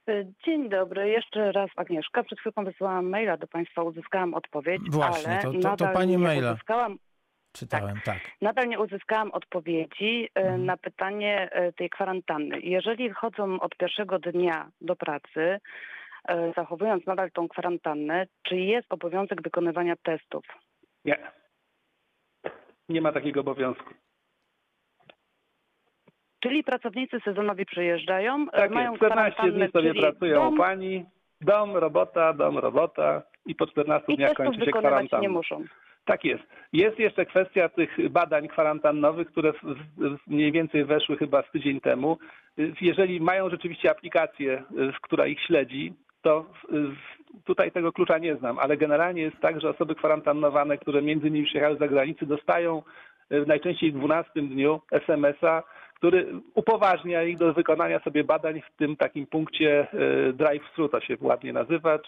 Y, 0.10 0.28
Dzień 0.46 0.70
dobry, 0.70 1.10
jeszcze 1.10 1.52
raz 1.52 1.70
Agnieszka. 1.76 2.24
Przed 2.24 2.40
chwilą 2.40 2.66
wysyłałam 2.66 3.10
maila 3.10 3.38
do 3.38 3.48
Państwa, 3.48 3.84
uzyskałam 3.84 4.34
odpowiedź, 4.34 4.82
Właśnie, 4.92 5.32
ale 5.32 5.42
to- 5.42 5.52
to- 5.54 5.60
to 5.60 5.68
nadal 5.70 5.94
pani 5.94 6.18
maila. 6.18 6.52
uzyskałam, 6.52 6.98
Czytałem, 7.54 8.00
tak. 8.06 8.20
nadal 8.42 8.68
nie 8.68 8.80
uzyskałam 8.80 9.32
odpowiedzi 9.32 10.26
y, 10.26 10.30
Mhm. 10.42 10.66
na 10.66 10.78
pytanie 10.78 11.50
tej 11.78 11.90
kwarantanny. 11.90 12.60
Jeżeli 12.60 13.10
chodzą 13.10 13.60
od 13.60 13.76
pierwszego 13.76 14.20
dnia 14.20 14.72
do 14.82 14.96
pracy, 14.96 15.60
zachowując 16.56 17.06
nadal 17.06 17.32
tą 17.32 17.48
kwarantannę, 17.48 18.28
czy 18.44 18.56
jest 18.56 18.94
obowiązek 18.94 19.42
wykonywania 19.42 19.96
testów? 20.04 20.46
Nie. 21.06 21.18
Nie 22.90 23.02
ma 23.02 23.12
takiego 23.12 23.40
obowiązku. 23.42 23.94
Czyli 26.40 26.64
pracownicy 26.64 27.20
sezonowi 27.20 27.66
przyjeżdżają, 27.66 28.44
y, 28.48 28.52
Tak 28.52 28.72
mają 28.72 28.92
jest. 28.92 28.98
14 29.04 29.32
kwarantannę, 29.34 29.66
dni 29.66 29.72
sobie 29.72 30.02
pracują 30.02 30.36
dom 30.36 30.54
u 30.54 30.58
pani, 30.58 31.06
dom, 31.42 31.76
robota, 31.78 32.34
dom, 32.34 32.58
robota 32.58 33.22
i 33.46 33.56
po 33.56 33.68
14 33.68 34.14
i 34.14 34.18
dniach 34.18 34.34
kończy 34.34 34.66
się 34.66 34.72
kwarantanna. 34.72 35.22
nie 35.22 35.30
muszą. 35.30 35.64
Tak 36.06 36.26
jest. 36.26 36.44
Jest 36.74 37.00
jeszcze 37.00 37.26
kwestia 37.26 37.70
tych 37.70 38.10
badań 38.10 38.48
kwarantannowych, 38.48 39.28
które 39.28 39.54
mniej 40.28 40.52
więcej 40.52 40.86
weszły 40.86 41.18
chyba 41.18 41.42
z 41.44 41.52
tydzień 41.52 41.82
temu. 41.82 42.18
Jeżeli 42.82 43.22
mają 43.22 43.50
rzeczywiście 43.50 43.92
aplikację, 43.92 44.64
która 45.02 45.28
ich 45.28 45.42
śledzi, 45.42 45.94
to 46.24 46.46
tutaj 47.46 47.72
tego 47.72 47.92
klucza 47.92 48.18
nie 48.18 48.36
znam, 48.36 48.60
ale 48.60 48.78
generalnie 48.78 49.22
jest 49.22 49.40
tak, 49.42 49.62
że 49.62 49.70
osoby 49.70 49.96
kwarantannowane, 49.96 50.78
które 50.78 51.02
między 51.02 51.28
innymi 51.28 51.46
przyjechały 51.46 51.76
z 51.76 51.80
zagranicy, 51.80 52.26
dostają 52.26 52.82
najczęściej 53.48 53.92
w 53.92 53.98
12 53.98 54.32
dniu 54.36 54.82
SMS-a, 54.92 55.64
który 55.96 56.28
upoważnia 56.54 57.24
ich 57.24 57.38
do 57.38 57.54
wykonania 57.54 58.00
sobie 58.00 58.24
badań 58.24 58.62
w 58.62 58.78
tym 58.78 58.96
takim 58.96 59.28
punkcie 59.28 59.88
y, 60.30 60.34
drive-thru, 60.34 60.90
to 60.90 61.02
się 61.02 61.18
ładnie 61.22 61.54
nazywa, 61.54 62.00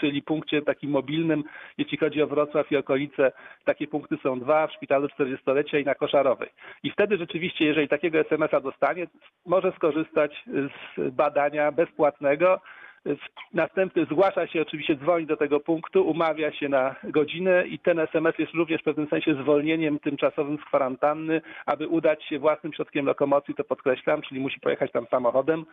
czyli 0.00 0.22
punkcie 0.22 0.62
takim 0.62 0.90
mobilnym, 0.90 1.44
jeśli 1.78 1.98
chodzi 1.98 2.22
o 2.22 2.26
Wrocław 2.26 2.72
i 2.72 2.76
okolice, 2.76 3.32
takie 3.64 3.86
punkty 3.86 4.16
są 4.22 4.40
dwa 4.40 4.66
w 4.66 4.72
szpitalu 4.72 5.06
40-lecia 5.06 5.78
i 5.78 5.84
na 5.84 5.94
Koszarowej. 5.94 6.48
I 6.82 6.90
wtedy 6.90 7.16
rzeczywiście, 7.16 7.64
jeżeli 7.64 7.88
takiego 7.88 8.18
SMS-a 8.18 8.60
dostanie, 8.60 9.06
może 9.46 9.72
skorzystać 9.72 10.44
z 10.46 11.10
badania 11.14 11.72
bezpłatnego. 11.72 12.60
Następny 13.54 14.04
zgłasza 14.04 14.46
się, 14.46 14.62
oczywiście 14.62 14.96
dzwoni 14.96 15.26
do 15.26 15.36
tego 15.36 15.60
punktu, 15.60 16.08
umawia 16.08 16.52
się 16.52 16.68
na 16.68 16.94
godzinę 17.04 17.66
i 17.66 17.78
ten 17.78 17.98
SMS 17.98 18.38
jest 18.38 18.52
również 18.52 18.80
w 18.80 18.84
pewnym 18.84 19.08
sensie 19.08 19.34
zwolnieniem 19.34 19.98
tymczasowym 19.98 20.58
z 20.58 20.64
kwarantanny, 20.64 21.40
aby 21.66 21.88
udać 21.88 22.24
się 22.24 22.38
własnym 22.38 22.72
środkiem 22.72 23.06
lokomocji, 23.06 23.54
to 23.54 23.64
podkreślam, 23.64 24.22
czyli 24.22 24.40
musi 24.40 24.60
pojechać 24.60 24.92
tam 24.92 25.06
samochodem 25.10 25.64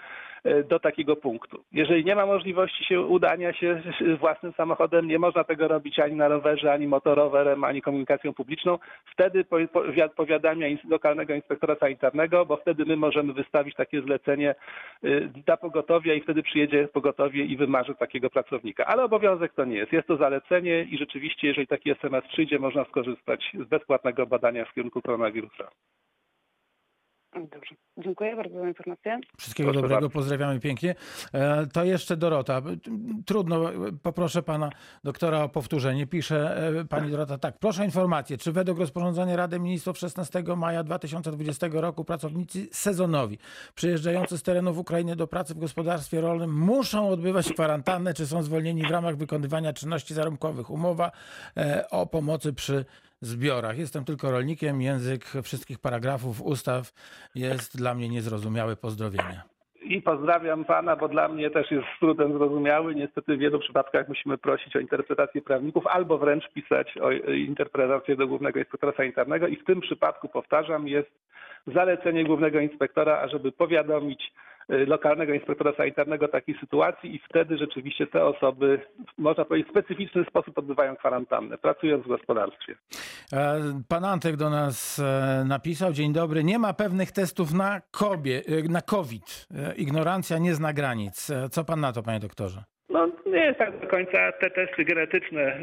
e, 0.44 0.64
do 0.64 0.80
takiego 0.80 1.16
punktu. 1.16 1.64
Jeżeli 1.72 2.06
nie 2.06 2.16
ma 2.16 2.26
możliwości 2.26 2.86
się 2.86 3.02
udania 3.02 3.54
się 3.54 3.82
własnym 4.20 4.54
samochodem, 4.54 5.08
nie 5.08 5.20
można 5.20 5.44
tego 5.44 5.68
robić 5.68 6.00
ani 6.00 6.16
na 6.16 6.28
rowerze, 6.28 6.74
ani 6.74 6.88
motorowerem, 6.88 7.64
ani 7.64 7.82
komunikacją 7.82 8.34
publiczną, 8.34 8.78
wtedy 9.14 9.46
po- 9.46 9.58
powi- 9.58 10.10
powiadamia 10.10 10.68
lokalnego 10.90 11.34
inspektora 11.34 11.76
sanitarnego, 11.76 12.46
bo 12.46 12.58
wtedy 12.58 12.86
my 12.86 12.96
możemy 12.96 13.34
wystawić 13.34 13.76
takie 13.76 14.02
zlecenie 14.02 14.56
y, 15.04 15.30
dla 15.46 15.58
pogotowia 15.58 16.14
i 16.14 16.22
wtedy 16.22 16.44
przyjedzie 16.44 16.88
pogotowie 16.88 17.19
i 17.28 17.58
wymarzy 17.58 17.96
takiego 17.96 18.30
pracownika. 18.30 18.86
Ale 18.86 19.04
obowiązek 19.04 19.54
to 19.54 19.66
nie 19.66 19.76
jest. 19.76 19.92
Jest 19.94 20.08
to 20.08 20.18
zalecenie 20.18 20.84
i 20.84 20.98
rzeczywiście, 20.98 21.48
jeżeli 21.48 21.68
taki 21.68 21.92
SMS 21.92 22.24
przyjdzie, 22.28 22.60
można 22.60 22.86
skorzystać 22.86 23.52
z 23.66 23.70
bezpłatnego 23.70 24.26
badania 24.26 24.66
w 24.66 24.74
kierunku 24.74 25.02
koronawirusa. 25.02 25.70
Dobrze. 27.34 27.76
Dziękuję 27.98 28.36
bardzo 28.36 28.60
za 28.60 28.68
informację. 28.68 29.20
Wszystkiego 29.38 29.68
Proszę 29.68 29.82
dobrego, 29.82 30.02
bardzo. 30.02 30.10
pozdrawiamy 30.10 30.60
pięknie. 30.60 30.96
E, 31.34 31.68
To 31.68 31.84
jeszcze 31.84 32.18
Dorota. 32.18 32.62
Trudno, 33.26 33.62
poproszę 34.04 34.44
pana 34.44 34.70
doktora 35.04 35.44
o 35.44 35.50
powtórzenie. 35.50 36.08
Pisze 36.08 36.68
e, 36.80 36.86
pani 36.86 37.12
Dorota 37.12 37.38
tak. 37.38 37.58
Proszę 37.60 37.82
o 37.82 37.86
informację, 37.86 38.38
czy 38.38 38.52
według 38.52 38.80
rozporządzenia 38.80 39.36
Rady 39.36 39.60
Ministrów 39.60 39.98
16 39.98 40.44
maja 40.58 40.84
2020 40.84 41.68
roku 41.72 42.06
pracownicy 42.06 42.68
sezonowi 42.72 43.38
przyjeżdżający 43.76 44.38
z 44.38 44.44
terenów 44.44 44.78
Ukrainy 44.78 45.16
do 45.16 45.28
pracy 45.28 45.54
w 45.54 45.60
gospodarstwie 45.60 46.22
rolnym 46.22 46.54
muszą 46.54 47.10
odbywać 47.10 47.54
kwarantannę, 47.54 48.14
czy 48.14 48.28
są 48.28 48.44
zwolnieni 48.44 48.84
w 48.84 48.92
ramach 48.92 49.18
wykonywania 49.18 49.74
czynności 49.74 50.14
zarobkowych? 50.14 50.70
Umowa 50.70 51.12
e, 51.58 51.90
o 51.90 52.06
pomocy 52.08 52.54
przy 52.54 52.86
zbiorach. 53.22 53.78
Jestem 53.78 54.06
tylko 54.06 54.32
rolnikiem. 54.32 54.82
Język 54.82 55.26
wszystkich 55.44 55.80
paragrafów 55.80 56.42
ustaw 56.42 56.92
jest 57.36 57.78
dla 57.78 57.94
mnie 57.96 58.10
niezrozumiały. 58.10 58.76
Pozdrowienia. 58.76 59.44
I 59.82 60.02
pozdrawiam 60.02 60.66
pana, 60.66 60.96
bo 60.96 61.08
dla 61.08 61.28
mnie 61.28 61.50
też 61.50 61.72
jest 61.72 61.88
trudem 62.00 62.34
zrozumiały. 62.34 62.96
Niestety 62.96 63.38
w 63.38 63.40
wielu 63.40 63.60
przypadkach 63.60 64.08
musimy 64.08 64.38
prosić 64.38 64.76
o 64.76 64.80
interpretację 64.80 65.42
prawników 65.42 65.88
albo 65.88 66.18
wręcz 66.18 66.50
pisać 66.54 66.98
o 66.98 67.12
interpretację 67.32 68.16
do 68.16 68.28
Głównego 68.28 68.60
Inspektora 68.60 68.94
Sanitarnego 68.98 69.48
i 69.48 69.56
w 69.56 69.66
tym 69.66 69.82
przypadku, 69.82 70.30
powtarzam, 70.30 70.88
jest 70.88 71.12
zalecenie 71.68 72.24
Głównego 72.24 72.60
Inspektora, 72.60 73.20
ażeby 73.20 73.52
powiadomić 73.52 74.34
lokalnego 74.70 75.34
inspektora 75.34 75.74
sanitarnego 75.78 76.28
takiej 76.28 76.56
sytuacji 76.60 77.16
i 77.16 77.20
wtedy 77.30 77.58
rzeczywiście 77.58 78.08
te 78.08 78.26
osoby, 78.26 78.80
można 79.18 79.46
powiedzieć, 79.46 79.68
w 79.68 79.72
specyficzny 79.72 80.24
sposób 80.24 80.58
odbywają 80.58 80.96
kwarantannę, 80.96 81.58
pracując 81.58 82.06
w 82.06 82.08
gospodarstwie. 82.08 82.76
E, 83.34 83.60
Pan 83.88 84.06
Antek 84.06 84.36
do 84.36 84.50
nas 84.50 85.00
e, 85.00 85.46
napisał, 85.48 85.94
dzień 85.94 86.14
dobry, 86.14 86.44
nie 86.44 86.60
ma 86.60 86.74
pewnych 86.74 87.12
testów 87.12 87.54
na, 87.54 87.82
kobie, 87.92 88.42
e, 88.48 88.72
na 88.72 88.82
COVID. 88.82 89.48
Ignorancja 89.78 90.38
nie 90.38 90.54
zna 90.54 90.74
granic. 90.74 91.32
Co 91.52 91.64
pan 91.64 91.80
na 91.80 91.94
to, 91.94 92.04
panie 92.04 92.20
doktorze? 92.20 92.64
No 92.90 93.12
nie 93.26 93.46
jest 93.46 93.60
tak 93.60 93.80
do 93.82 93.88
końca 93.88 94.32
te 94.32 94.50
testy 94.50 94.86
genetyczne, 94.86 95.60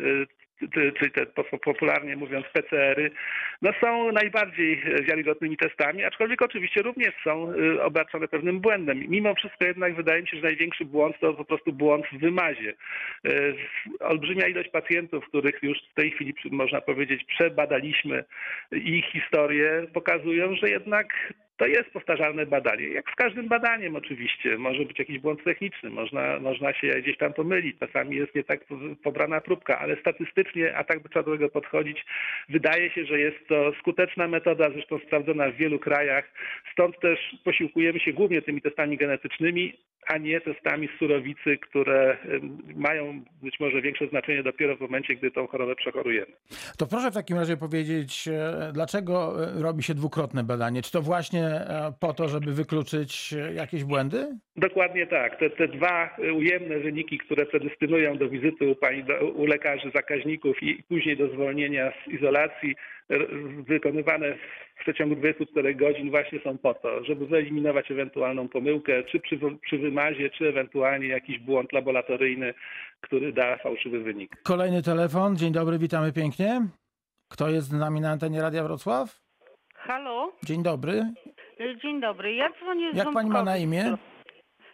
czyli 0.99 1.11
te 1.11 1.27
po- 1.27 1.59
popularnie 1.59 2.17
mówiąc 2.17 2.47
PCR-y, 2.53 3.11
no 3.63 3.71
są 3.81 4.13
najbardziej 4.13 4.83
wiarygodnymi 5.03 5.57
testami, 5.57 6.05
aczkolwiek 6.05 6.43
oczywiście 6.43 6.83
również 6.83 7.15
są 7.25 7.53
y, 7.53 7.83
obarczone 7.83 8.29
pewnym 8.29 8.61
błędem. 8.61 9.05
Mimo 9.09 9.35
wszystko 9.35 9.65
jednak 9.65 9.95
wydaje 9.95 10.23
mi 10.23 10.29
się, 10.29 10.37
że 10.37 10.43
największy 10.43 10.85
błąd 10.85 11.17
to 11.21 11.35
po 11.35 11.45
prostu 11.45 11.73
błąd 11.73 12.07
w 12.13 12.19
wymazie. 12.19 12.75
Y, 13.27 13.55
Olbrzymia 14.01 14.47
ilość 14.47 14.69
pacjentów, 14.69 15.29
których 15.29 15.63
już 15.63 15.79
w 15.91 15.95
tej 15.95 16.11
chwili 16.11 16.35
można 16.51 16.81
powiedzieć 16.81 17.25
przebadaliśmy 17.25 18.25
ich 18.73 19.05
historię, 19.05 19.87
pokazują, 19.93 20.55
że 20.57 20.71
jednak 20.71 21.07
to 21.57 21.67
jest 21.67 21.91
powtarzalne 21.91 22.47
badanie. 22.47 22.89
Jak 22.89 23.11
z 23.11 23.15
każdym 23.15 23.49
badaniem 23.49 23.97
oczywiście. 23.97 24.59
Może 24.59 24.85
być 24.85 24.99
jakiś 24.99 25.19
błąd 25.19 25.45
techniczny, 25.45 25.91
można, 25.91 26.41
można 26.41 26.73
się 26.73 26.89
gdzieś 26.89 27.17
tam 27.19 27.33
pomylić. 27.33 27.79
Czasami 27.79 28.17
jest 28.17 28.35
nie 28.35 28.45
tak 28.45 28.61
pobrana 29.03 29.41
próbka, 29.41 29.79
ale 29.79 29.97
statystycznie, 29.97 30.77
a 30.77 30.85
tak 30.85 31.03
by 31.03 31.09
trzeba 31.09 31.23
do 31.23 31.33
tego 31.33 31.49
podchodzić, 31.49 32.05
wydaje 32.49 32.91
się, 32.91 33.05
że 33.05 33.21
jest 33.21 33.49
to 33.49 33.73
skuteczna 33.79 34.29
metoda, 34.29 34.71
zresztą 34.71 34.99
sprawdzona 34.99 35.51
w 35.51 35.57
wielu 35.57 35.79
krajach. 35.79 36.33
Stąd 36.73 37.01
też 37.01 37.37
posiłkujemy 37.45 38.01
się 38.01 38.13
głównie 38.13 38.43
tymi 38.43 38.63
testami 38.63 38.97
genetycznymi, 38.97 39.75
a 40.07 40.19
nie 40.19 40.41
testami 40.41 40.89
z 40.89 40.99
surowicy, 40.99 41.59
które 41.59 42.17
mają 42.75 43.23
być 43.43 43.61
może 43.61 43.83
większe 43.83 44.09
znaczenie 44.09 44.43
dopiero 44.43 44.77
w 44.77 44.81
momencie, 44.81 45.15
gdy 45.15 45.31
tą 45.31 45.47
chorobę 45.47 45.75
przechorujemy. 45.75 46.33
To 46.79 46.87
proszę 46.87 47.11
w 47.11 47.15
takim 47.15 47.37
razie 47.37 47.57
powiedzieć, 47.57 48.29
e, 48.29 48.71
dlaczego 48.73 49.35
e, 49.45 49.63
robi 49.63 49.83
się 49.83 49.95
dwukrotne 49.95 50.45
badanie? 50.45 50.83
Czy 50.83 50.93
to 50.93 51.03
właśnie 51.03 51.45
e, 51.45 51.93
po 52.01 52.13
to, 52.15 52.29
żeby 52.29 52.53
wykluczyć 52.53 53.35
jakieś 53.55 53.85
błędy? 53.85 54.39
Dokładnie 54.57 55.07
tak. 55.07 55.39
Te, 55.39 55.51
te 55.51 55.69
dwa 55.69 56.17
ujemne 56.37 56.79
wyniki, 56.79 57.19
które 57.19 57.47
predestynują 57.47 58.19
do 58.19 58.29
wizyty 58.29 58.69
u, 58.69 58.75
pani, 58.75 59.05
do, 59.05 59.15
u 59.31 59.47
lekarzy 59.47 59.91
zakaźników 59.95 60.63
i 60.63 60.83
później 60.89 61.17
do 61.17 61.29
zwolnienia 61.29 61.93
z 61.93 62.13
izolacji, 62.13 62.75
wykonywane 63.67 64.35
w 64.77 64.81
przeciągu 64.81 65.17
24 65.17 65.75
godzin 65.75 66.11
właśnie 66.11 66.41
są 66.41 66.59
po 66.59 66.75
to, 66.75 67.05
żeby 67.05 67.27
wyeliminować 67.27 67.91
ewentualną 67.91 68.49
pomyłkę, 68.49 69.05
czy 69.05 69.21
przy, 69.21 69.39
przy 69.63 69.79
wymazie, 69.79 70.31
czy 70.31 70.49
ewentualnie 70.49 71.09
jakiś 71.09 71.39
błąd 71.39 71.73
laboratoryjny, 71.73 72.55
który 73.01 73.33
da 73.33 73.57
fałszywy 73.57 74.01
wynik. 74.01 74.37
Kolejny 74.43 74.83
telefon. 74.83 75.37
Dzień 75.37 75.53
dobry, 75.53 75.79
witamy 75.79 76.13
pięknie. 76.13 76.67
Kto 77.33 77.49
jest 77.49 77.69
z 77.69 77.73
nami 77.73 78.01
na 78.01 78.11
antenie 78.11 78.43
Radia 78.43 78.65
Wrocław? 78.65 79.21
Halo, 79.75 80.33
Dzień 80.45 80.63
dobry. 80.63 81.03
Dzień 81.83 82.01
dobry. 82.01 82.35
Ja 82.35 82.49
dzwonię 82.61 82.93
z 82.93 82.97
Jak 82.97 83.13
pani 83.13 83.31
ma 83.31 83.43
na 83.43 83.57
imię? 83.57 83.97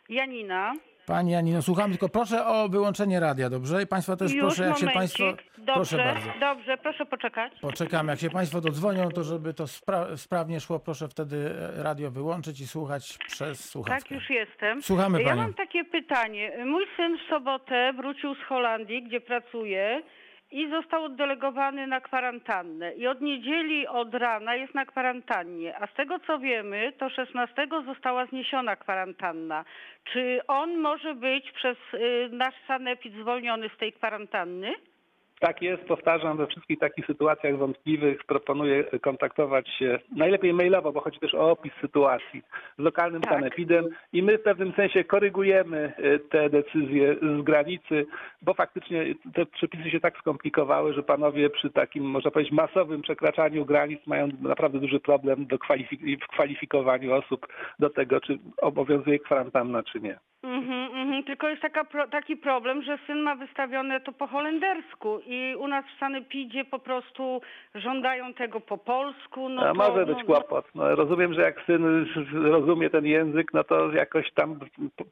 Janina. 0.09 0.75
Pani 1.07 1.33
Janino, 1.33 1.63
słucham, 1.63 1.91
tylko 1.91 2.09
proszę 2.09 2.47
o 2.47 2.69
wyłączenie 2.69 3.21
radia, 3.21 3.51
dobrze? 3.51 3.83
I 3.83 3.87
Państwa 3.87 4.17
też 4.17 4.33
Już 4.33 4.41
proszę, 4.43 4.65
jak 4.67 4.79
się 4.79 4.87
momencik. 4.87 5.19
Państwo... 5.19 5.53
Dobrze, 5.59 5.75
Proszę 5.75 5.97
bardzo. 5.97 6.29
dobrze, 6.41 6.77
proszę 6.79 7.07
poczekać. 7.07 7.53
Poczekam, 7.61 8.09
jak 8.09 8.19
się 8.21 8.31
Państwo 8.31 8.61
dodzwonią, 8.61 9.09
to 9.11 9.25
żeby 9.25 9.55
to 9.55 9.65
spra- 9.65 10.17
sprawnie 10.17 10.61
szło, 10.61 10.79
proszę 10.79 11.09
wtedy 11.09 11.55
e, 11.79 11.83
radio 11.83 12.11
wyłączyć 12.11 12.61
i 12.61 12.67
słuchać 12.67 13.19
przez 13.27 13.71
słuchawkę. 13.71 14.03
Tak, 14.03 14.11
już 14.11 14.31
jestem. 14.31 14.83
Słuchamy 14.83 15.23
ja 15.23 15.29
Panią. 15.29 15.43
mam 15.43 15.55
takie 15.55 15.85
pytanie. 15.85 16.65
Mój 16.67 16.85
syn 16.97 17.19
w 17.19 17.31
sobotę 17.31 17.93
wrócił 17.97 18.35
z 18.35 18.39
Holandii, 18.49 19.03
gdzie 19.03 19.21
pracuje 19.21 20.03
i 20.53 20.71
został 20.71 21.05
oddelegowany 21.05 21.87
na 21.87 22.01
kwarantannę. 22.01 22.95
I 22.95 23.07
od 23.07 23.21
niedzieli 23.21 23.87
od 23.87 24.15
rana 24.15 24.57
jest 24.57 24.75
na 24.75 24.87
kwarantannie. 24.87 25.79
A 25.79 25.87
z 25.87 25.95
tego 25.95 26.19
co 26.19 26.39
wiemy, 26.39 26.93
to 26.99 27.11
16 27.11 27.67
została 27.87 28.27
zniesiona 28.27 28.77
kwarantanna. 28.77 29.65
Czy 30.05 30.41
on 30.49 30.77
może 30.77 31.15
być 31.15 31.53
przez 31.53 31.77
y, 31.95 32.29
nasz 32.33 32.55
sanepid 32.67 33.15
zwolniony 33.15 33.71
z 33.75 33.79
tej 33.79 33.93
kwarantanny? 33.93 34.73
Tak 35.43 35.63
jest, 35.63 35.83
powtarzam, 35.83 36.37
we 36.37 36.47
wszystkich 36.47 36.79
takich 36.79 37.07
sytuacjach 37.07 37.57
wątpliwych 37.57 38.25
proponuję 38.25 38.85
kontaktować 38.85 39.69
się 39.69 39.99
najlepiej 40.17 40.53
mailowo, 40.55 40.93
bo 40.93 41.01
chodzi 41.01 41.19
też 41.19 41.35
o 41.35 41.51
opis 41.51 41.73
sytuacji 41.81 42.43
z 42.79 42.83
lokalnym 42.83 43.23
Tak. 43.23 43.33
sanepidem 43.33 43.89
i 44.13 44.23
my 44.23 44.39
w 44.39 44.43
pewnym 44.43 44.73
sensie 44.73 45.05
korygujemy 45.05 45.93
e, 45.97 46.19
te 46.19 46.51
decyzje 46.51 47.15
z 47.15 47.43
granicy, 47.43 48.07
bo 48.43 48.55
faktycznie 48.55 49.15
te 49.35 49.47
przepisy 49.47 49.91
się 49.91 50.01
tak 50.01 50.19
skomplikowały, 50.19 50.93
że 50.95 51.03
panowie 51.03 51.51
przy 51.51 51.71
takim, 51.71 52.05
można 52.05 52.31
powiedzieć, 52.31 52.53
masowym 52.53 53.03
przekraczaniu 53.03 53.65
granic 53.65 54.07
mają 54.07 54.29
naprawdę 54.41 54.79
duży 54.79 55.01
problem 55.01 55.47
do 55.47 55.57
kwalifik- 55.57 56.25
w 56.25 56.27
kwalifikowaniu 56.27 57.15
osób 57.15 57.47
do 57.79 57.91
tego, 57.91 58.21
czy 58.21 58.39
obowiązuje 58.61 59.19
kwarantanna, 59.19 59.83
czy 59.83 60.01
nie. 60.01 60.19
Mhm, 60.43 60.95
mhm. 60.95 61.25
Tylko 61.25 61.49
jest 61.49 61.63
taka 61.63 61.85
pro, 61.85 62.09
taki 62.09 62.37
problem, 62.37 62.83
że 62.83 62.99
syn 63.07 63.21
ma 63.21 63.37
wystawione 63.37 64.01
to 64.01 64.13
po 64.13 64.27
holendersku 64.27 65.21
i 65.27 65.55
u 65.59 65.69
nas 65.69 65.85
w 65.85 65.99
Sanepidzie 65.99 66.65
po 66.65 66.79
prostu 66.79 67.41
żądają 67.75 68.35
tego 68.35 68.61
po 68.61 68.79
polsku. 68.79 69.49
No 69.49 69.63
A 69.63 69.69
to, 69.69 69.75
może 69.75 70.07
no, 70.07 70.15
być 70.15 70.25
kłopot. 70.25 70.75
No, 70.75 70.95
rozumiem, 70.95 71.35
że 71.35 71.43
jak 71.43 71.61
syn 71.67 72.07
rozumie 72.33 72.91
ten 72.91 73.07
język, 73.07 73.55
no 73.55 73.65
to 73.65 73.93
jakoś 73.93 74.33
tam 74.33 74.59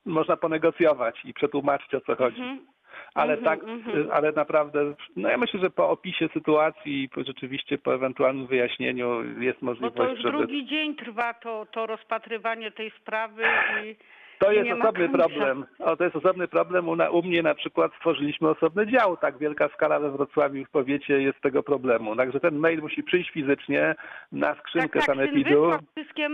można 0.07 0.37
ponegocjować 0.37 1.25
i 1.25 1.35
przetłumaczyć 1.35 1.95
o 1.95 2.01
co 2.01 2.17
chodzi. 2.17 2.41
Mhm. 2.41 2.67
Ale 3.15 3.35
mhm, 3.35 3.45
tak, 3.45 3.69
mhm. 3.69 4.09
ale 4.13 4.33
naprawdę, 4.33 4.95
no 5.17 5.29
ja 5.29 5.39
myślę, 5.39 5.61
że 5.61 5.71
po 5.71 5.91
opisie 5.91 6.29
sytuacji 6.35 7.05
i 7.17 7.25
rzeczywiście 7.25 7.79
po 7.79 7.95
ewentualnym 7.95 8.47
wyjaśnieniu 8.47 9.41
jest 9.41 9.61
Bo 9.61 9.67
możliwość, 9.67 9.97
to 9.97 10.09
już 10.09 10.21
żeby... 10.21 10.39
drugi 10.39 10.67
dzień 10.67 10.97
trwa 10.97 11.35
to, 11.35 11.67
to 11.73 11.87
rozpatrywanie 11.87 12.71
tej 12.71 12.91
sprawy 12.91 13.43
i 13.85 13.97
To 14.41 14.53
jest 14.53 14.81
osobny 14.81 15.09
problem. 15.09 15.65
O, 15.79 15.97
to 15.97 16.05
jest 16.05 16.17
osobny 16.17 16.49
problem. 16.49 16.89
U, 16.89 16.97
na, 16.97 17.11
u 17.11 17.23
mnie 17.23 17.43
na 17.43 17.55
przykład 17.55 17.93
stworzyliśmy 17.97 18.49
osobny 18.49 18.87
dział. 18.87 19.17
Tak 19.17 19.39
wielka 19.39 19.69
skala 19.69 20.01
we 20.01 20.11
Wrocławiu 20.11 20.65
w 20.65 20.71
powiecie 20.71 21.23
jest 21.23 21.41
tego 21.41 21.63
problemu. 21.63 22.17
Także 22.17 22.41
ten 22.41 22.59
mail 22.59 22.81
musi 22.81 23.03
przyjść 23.03 23.31
fizycznie 23.31 23.95
na 24.33 24.55
skrzynkę 24.55 24.99
tak, 24.99 25.07
tak, 25.07 25.17
sanepidu. 25.17 25.71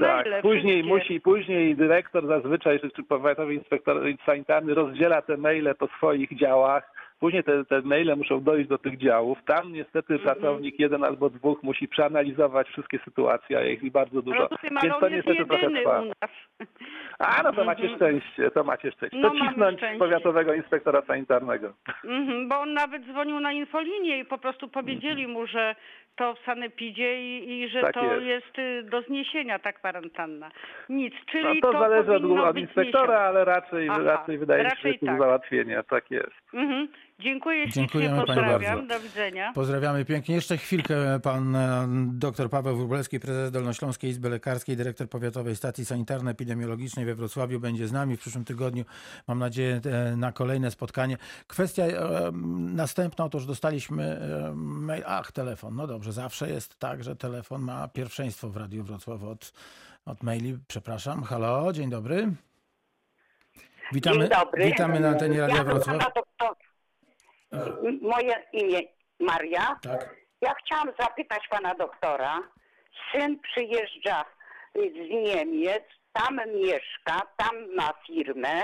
Tak, 0.00 0.42
później 0.42 0.82
wszystkie. 0.82 0.94
musi, 0.94 1.20
później 1.20 1.76
dyrektor 1.76 2.26
zazwyczaj, 2.26 2.80
czy, 2.80 2.90
czy 2.90 3.02
powiatowy 3.02 3.54
inspektor 3.54 4.02
sanitarny 4.26 4.74
rozdziela 4.74 5.22
te 5.22 5.36
maile 5.36 5.74
po 5.78 5.86
swoich 5.86 6.36
działach. 6.36 6.95
Później 7.20 7.44
te, 7.44 7.64
te 7.64 7.80
maile 7.82 8.16
muszą 8.16 8.40
dojść 8.40 8.68
do 8.68 8.78
tych 8.78 8.98
działów. 8.98 9.38
Tam 9.46 9.72
niestety 9.72 10.14
Mhm. 10.14 10.20
pracownik 10.34 10.78
jeden 10.78 11.04
albo 11.04 11.30
dwóch 11.30 11.62
musi 11.62 11.88
przeanalizować 11.88 12.68
wszystkie 12.68 12.98
sytuacje, 12.98 13.58
a 13.58 13.60
jest 13.60 13.82
ich 13.82 13.92
bardzo 13.92 14.22
dużo. 14.22 14.48
Ale 14.70 14.80
Więc 14.82 14.98
to 15.00 15.08
jest 15.08 15.26
niestety 15.26 15.46
trochę 15.48 15.70
trwa. 15.70 16.02
A 17.18 17.42
no 17.42 17.52
to 17.52 17.64
macie 17.64 17.82
Mhm. 17.82 17.96
szczęście, 17.98 18.50
to 18.50 18.64
macie 18.64 18.92
szczęście. 18.92 19.18
No, 19.18 19.30
to 19.30 19.36
cisnąć 19.48 19.78
szczęście. 19.78 19.98
powiatowego 19.98 20.54
inspektora 20.54 21.02
sanitarnego. 21.02 21.72
Mhm, 22.04 22.48
bo 22.48 22.60
on 22.60 22.72
nawet 22.74 23.02
dzwonił 23.04 23.40
na 23.40 23.52
infolinię 23.52 24.18
i 24.18 24.24
po 24.24 24.38
prostu 24.38 24.68
powiedzieli 24.68 25.26
mu, 25.26 25.46
że 25.46 25.74
to 26.16 26.34
w 26.34 26.38
sanepidzie 26.38 27.20
i, 27.20 27.50
i 27.62 27.68
że 27.68 27.80
Tak 27.80 27.94
to 27.94 28.04
jest. 28.14 28.26
jest. 28.26 28.58
y, 28.58 28.82
do 28.82 29.02
zniesienia 29.02 29.58
ta 29.58 29.72
kwarantanna. 29.72 30.50
Nic, 30.88 31.14
czyli 31.26 31.60
No 31.62 31.72
to, 31.72 31.78
zależy 31.78 32.12
od, 32.12 32.24
od 32.24 32.56
inspektora, 32.58 33.04
zniesione. 33.06 33.18
ale 33.18 33.44
raczej, 33.44 33.88
Aha, 33.88 34.00
raczej 34.04 34.38
wydaje 34.38 34.64
mi 34.64 34.70
się, 34.70 34.76
że 34.76 34.82
raczej 34.82 34.98
to 34.98 35.06
tak. 35.06 35.18
załatwienia. 35.20 35.82
Tak 35.82 36.10
jest. 36.10 36.54
Mhm. 36.54 36.88
Dziękuję 37.18 37.62
ślicznie, 37.64 37.82
Dziękujemy 37.82 38.26
pani 38.26 38.40
bardzo. 38.40 38.82
do 38.88 39.00
widzenia. 39.00 39.52
Pozdrawiamy 39.52 40.04
pięknie. 40.04 40.34
Jeszcze 40.34 40.56
chwilkę 40.56 41.20
pan 41.20 41.56
e, 41.56 41.86
dr 42.12 42.50
Paweł 42.50 42.76
Wróblewski, 42.76 43.20
prezes 43.20 43.50
Dolnośląskiej 43.50 44.10
Izby 44.10 44.28
Lekarskiej, 44.30 44.76
dyrektor 44.76 45.08
Powiatowej 45.08 45.56
Stacji 45.56 45.84
Sanitarno-Epidemiologicznej 45.84 47.04
we 47.04 47.14
Wrocławiu 47.14 47.60
będzie 47.60 47.88
z 47.88 47.92
nami 47.92 48.16
w 48.16 48.20
przyszłym 48.20 48.44
tygodniu. 48.44 48.84
Mam 49.28 49.38
nadzieję 49.38 49.80
e, 49.84 50.16
na 50.16 50.32
kolejne 50.32 50.70
spotkanie. 50.70 51.16
Kwestia 51.46 51.82
e, 51.84 52.30
następna, 52.74 53.24
otóż 53.24 53.46
dostaliśmy 53.46 54.20
mail. 54.54 55.02
Ach, 55.06 55.32
telefon. 55.32 55.74
No 55.76 55.86
dobrze, 55.86 56.12
zawsze 56.12 56.50
jest 56.50 56.78
tak, 56.78 57.04
że 57.04 57.16
telefon 57.16 57.62
ma 57.62 57.88
pierwszeństwo 57.88 58.48
w 58.50 58.56
Radiu 58.56 58.84
Wrocław 58.84 59.22
od, 59.24 59.52
od 60.06 60.22
maili. 60.22 60.58
Przepraszam. 60.68 61.22
Halo, 61.22 61.72
dzień 61.72 61.90
dobry. 61.90 62.32
Witamy, 63.92 64.18
Dzień 64.18 64.28
dobry. 64.28 64.64
witamy 64.66 65.00
na 65.00 65.08
antenie 65.08 65.40
Radia 65.40 65.56
ja 65.56 65.64
Wrocław. 65.64 65.86
pana 65.86 65.98
doktora. 66.04 66.25
Moje 68.00 68.42
imię 68.52 68.80
Maria. 69.20 69.78
Tak. 69.82 70.16
Ja 70.40 70.54
chciałam 70.54 70.92
zapytać 70.98 71.48
pana 71.50 71.74
doktora. 71.74 72.38
Syn 73.12 73.38
przyjeżdża 73.40 74.24
z 74.74 75.10
Niemiec, 75.10 75.84
tam 76.12 76.40
mieszka, 76.54 77.22
tam 77.36 77.74
ma 77.74 77.92
firmę, 78.06 78.62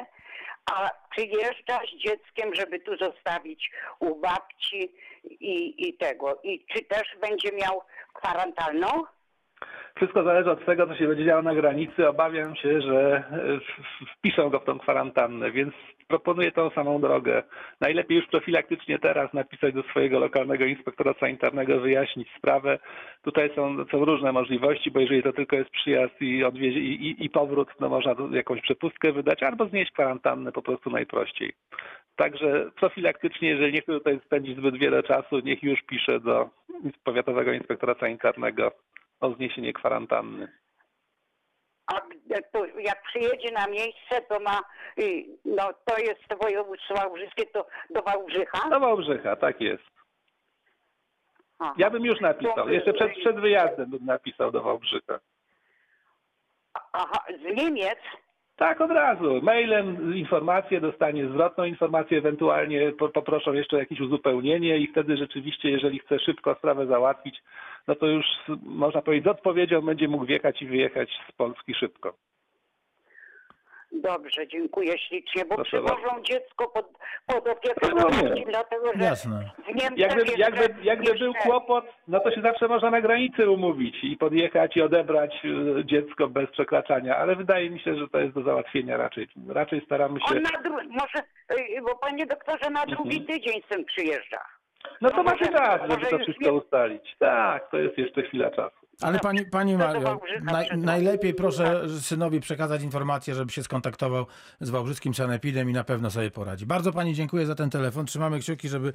a 0.71 0.91
przyjeżdża 1.11 1.79
z 1.79 2.05
dzieckiem, 2.05 2.55
żeby 2.55 2.81
tu 2.81 2.97
zostawić 2.97 3.71
u 3.99 4.15
babci 4.15 4.95
i, 5.25 5.89
i 5.89 5.95
tego. 5.97 6.41
I 6.43 6.67
czy 6.75 6.85
też 6.85 7.03
będzie 7.21 7.53
miał 7.53 7.83
kwarantannę? 8.15 8.89
Wszystko 9.97 10.23
zależy 10.23 10.51
od 10.51 10.65
tego, 10.65 10.87
co 10.87 10.95
się 10.97 11.09
będzie 11.09 11.25
działo 11.25 11.43
na 11.43 11.55
granicy. 11.55 12.09
Obawiam 12.09 12.57
się, 12.57 12.81
że 12.81 13.17
e, 13.17 14.15
wpiszą 14.19 14.51
go 14.51 14.61
w 14.61 14.65
tą 14.65 14.79
kwarantannę, 14.79 15.51
więc 15.51 15.75
proponuję 16.09 16.53
tą 16.53 16.71
samą 16.71 17.01
drogę. 17.01 17.43
Najlepiej 17.81 18.17
już 18.17 18.27
profilaktycznie 18.27 18.99
teraz 18.99 19.33
napisać 19.33 19.75
do 19.75 19.83
swojego 19.83 20.19
lokalnego 20.19 20.65
inspektora 20.65 21.15
sanitarnego, 21.21 21.81
wyjaśnić 21.81 22.29
sprawę. 22.39 22.79
Tutaj 23.23 23.51
są, 23.57 23.85
są 23.91 24.05
różne 24.05 24.33
możliwości, 24.33 24.91
bo 24.91 25.01
jeżeli 25.01 25.23
to 25.23 25.33
tylko 25.33 25.57
jest 25.57 25.71
przyjazd 25.71 26.21
i, 26.21 26.45
odwiezie, 26.45 26.81
i, 26.81 27.07
i, 27.07 27.25
i 27.25 27.31
powrót, 27.31 27.69
no 27.81 27.89
można 27.89 28.15
jakąś 28.31 28.61
przepustkę 28.61 29.13
wydać, 29.13 29.43
albo 29.43 29.67
znieść 29.67 29.93
kwarantannę 29.93 30.53
po 30.53 30.63
prostu 30.63 30.91
najprościej. 30.91 31.53
Także 32.17 32.71
profilaktycznie, 32.81 33.49
jeżeli 33.49 33.73
nie 33.73 33.81
chce 33.81 33.93
tutaj 33.93 34.21
spędzić 34.27 34.57
zbyt 34.57 34.77
wiele 34.79 35.03
czasu, 35.03 35.39
niech 35.39 35.63
już 35.63 35.83
pisze 35.83 36.21
do 36.21 36.51
powiatowego 37.05 37.53
inspektora 37.53 37.95
sanitarnego 37.95 38.73
o 39.23 39.35
zniesienie 39.35 39.73
kwarantanny. 39.73 40.49
A 41.87 42.01
to 42.53 42.67
jak 42.67 43.03
przyjedzie 43.03 43.53
na 43.53 43.67
miejsce, 43.67 44.23
to 44.29 44.41
ma, 44.41 44.61
y, 44.99 45.25
no 45.45 45.73
to 45.85 45.99
jest 45.99 46.43
województwo 46.43 46.95
wałbrzyskie, 46.95 47.47
to 47.47 47.67
do 47.91 48.03
Wałbrzycha? 48.03 48.69
Do 48.71 48.81
Wałbrzycha, 48.81 49.37
tak 49.37 49.61
jest. 49.61 49.85
Aha. 51.59 51.75
Ja 51.77 51.91
bym 51.91 52.05
już 52.05 52.21
napisał. 52.21 52.69
Jeszcze 52.69 52.93
przed, 52.93 53.13
przed 53.13 53.41
wyjazdem 53.41 53.91
bym 53.91 54.05
napisał 54.05 54.53
do 54.53 54.63
Wałbrzycha. 54.63 55.21
Aha, 56.93 57.25
z 57.29 57.57
Niemiec? 57.57 57.99
Tak, 58.57 58.81
od 58.81 58.91
razu. 58.91 59.41
Mailem 59.43 60.17
informację 60.17 60.81
dostanie 60.81 61.29
zwrotną 61.29 61.65
informację, 61.65 62.19
ewentualnie 62.19 62.93
po- 62.93 63.09
poproszą 63.09 63.53
jeszcze 63.53 63.79
jakieś 63.79 64.01
uzupełnienie 64.01 64.79
i 64.79 64.87
wtedy 64.87 65.17
rzeczywiście, 65.17 65.71
jeżeli 65.71 65.99
chce 65.99 66.19
szybko 66.19 66.55
sprawę 66.55 66.87
załatwić, 66.87 67.43
no 67.89 67.95
to 67.95 68.07
już 68.07 68.27
można 68.63 69.03
powiedzieć 69.03 69.25
z 69.25 69.29
odpowiedzią 69.29 69.81
będzie 69.81 70.09
mógł 70.09 70.25
wjechać 70.25 70.63
i 70.63 70.67
wyjechać 70.67 71.11
z 71.29 71.33
Polski 71.33 71.75
szybko. 71.75 72.15
Dobrze, 73.93 74.49
dziękuję 74.49 74.99
ślicznie, 74.99 75.45
bo 75.45 75.55
Proszę 75.55 75.71
przywożą 75.83 76.23
dziecko 76.23 76.69
pod, 76.69 76.87
pod 77.27 77.49
opiekę 77.49 77.81
Rozumiem. 77.91 78.13
starszych, 78.13 78.47
dlatego 78.47 78.93
że 78.95 79.05
Jasne. 79.05 79.51
w 79.65 79.67
Niemczech 79.69 79.99
Jakby, 79.99 80.21
jeszcze, 80.21 80.39
jakby, 80.41 80.85
jakby 80.85 81.15
był 81.15 81.35
kłopot, 81.35 81.85
no 82.09 82.21
to 82.21 82.31
się 82.31 82.43
zawsze 82.43 82.69
można 82.69 82.91
na 82.91 83.01
granicy 83.01 83.51
umówić 83.51 83.97
i 84.05 84.17
podjechać 84.17 84.77
i 84.77 84.83
odebrać 84.83 85.35
y, 85.45 85.85
dziecko 85.85 86.29
bez 86.29 86.51
przekraczania, 86.51 87.17
ale 87.17 87.37
wydaje 87.37 87.71
mi 87.71 87.81
się, 87.81 87.97
że 87.97 88.09
to 88.09 88.19
jest 88.19 88.35
do 88.35 88.43
załatwienia 88.43 88.97
raczej. 88.97 89.29
Raczej 89.49 89.81
staramy 89.85 90.21
się... 90.21 90.27
On 90.37 90.43
na 90.43 90.51
dru- 90.71 90.89
może, 90.91 91.19
y, 91.79 91.83
bo 91.83 91.97
panie 91.99 92.27
doktorze, 92.27 92.71
na 92.71 92.87
drugi 92.87 93.19
Mhm. 93.19 93.27
tydzień 93.27 93.63
syn 93.73 93.85
przyjeżdża. 93.85 94.41
No 95.01 95.11
to 95.11 95.17
to 95.17 95.23
macie 95.23 95.45
czas, 95.49 95.81
żeby 95.81 95.95
może 95.95 96.07
to 96.11 96.19
wszystko 96.19 96.45
nie- 96.45 96.53
ustalić. 96.53 97.17
Tak, 97.19 97.71
to 97.71 97.79
jest 97.79 97.99
jeszcze 97.99 98.23
chwila 98.23 98.51
czasu. 98.51 98.82
Ale 99.03 99.19
pani, 99.19 99.45
pani 99.45 99.73
do 99.73 99.79
Mario, 99.79 100.21
naj, 100.43 100.69
najlepiej 100.77 101.35
proszę 101.35 101.83
synowi 102.01 102.41
przekazać 102.41 102.83
informację, 102.83 103.35
żeby 103.35 103.53
się 103.53 103.63
skontaktował 103.63 104.27
z 104.61 104.71
Wałbrzyskim 104.71 105.15
Sanepidem 105.15 105.71
i 105.71 105.73
na 105.73 105.85
pewno 105.85 106.11
sobie 106.11 106.31
poradzi. 106.31 106.67
Bardzo 106.67 106.93
pani 106.93 107.15
dziękuję 107.15 107.47
za 107.47 107.55
ten 107.55 107.71
telefon. 107.71 108.07
Trzymamy 108.07 108.41
kciuki, 108.41 108.69
żeby 108.69 108.93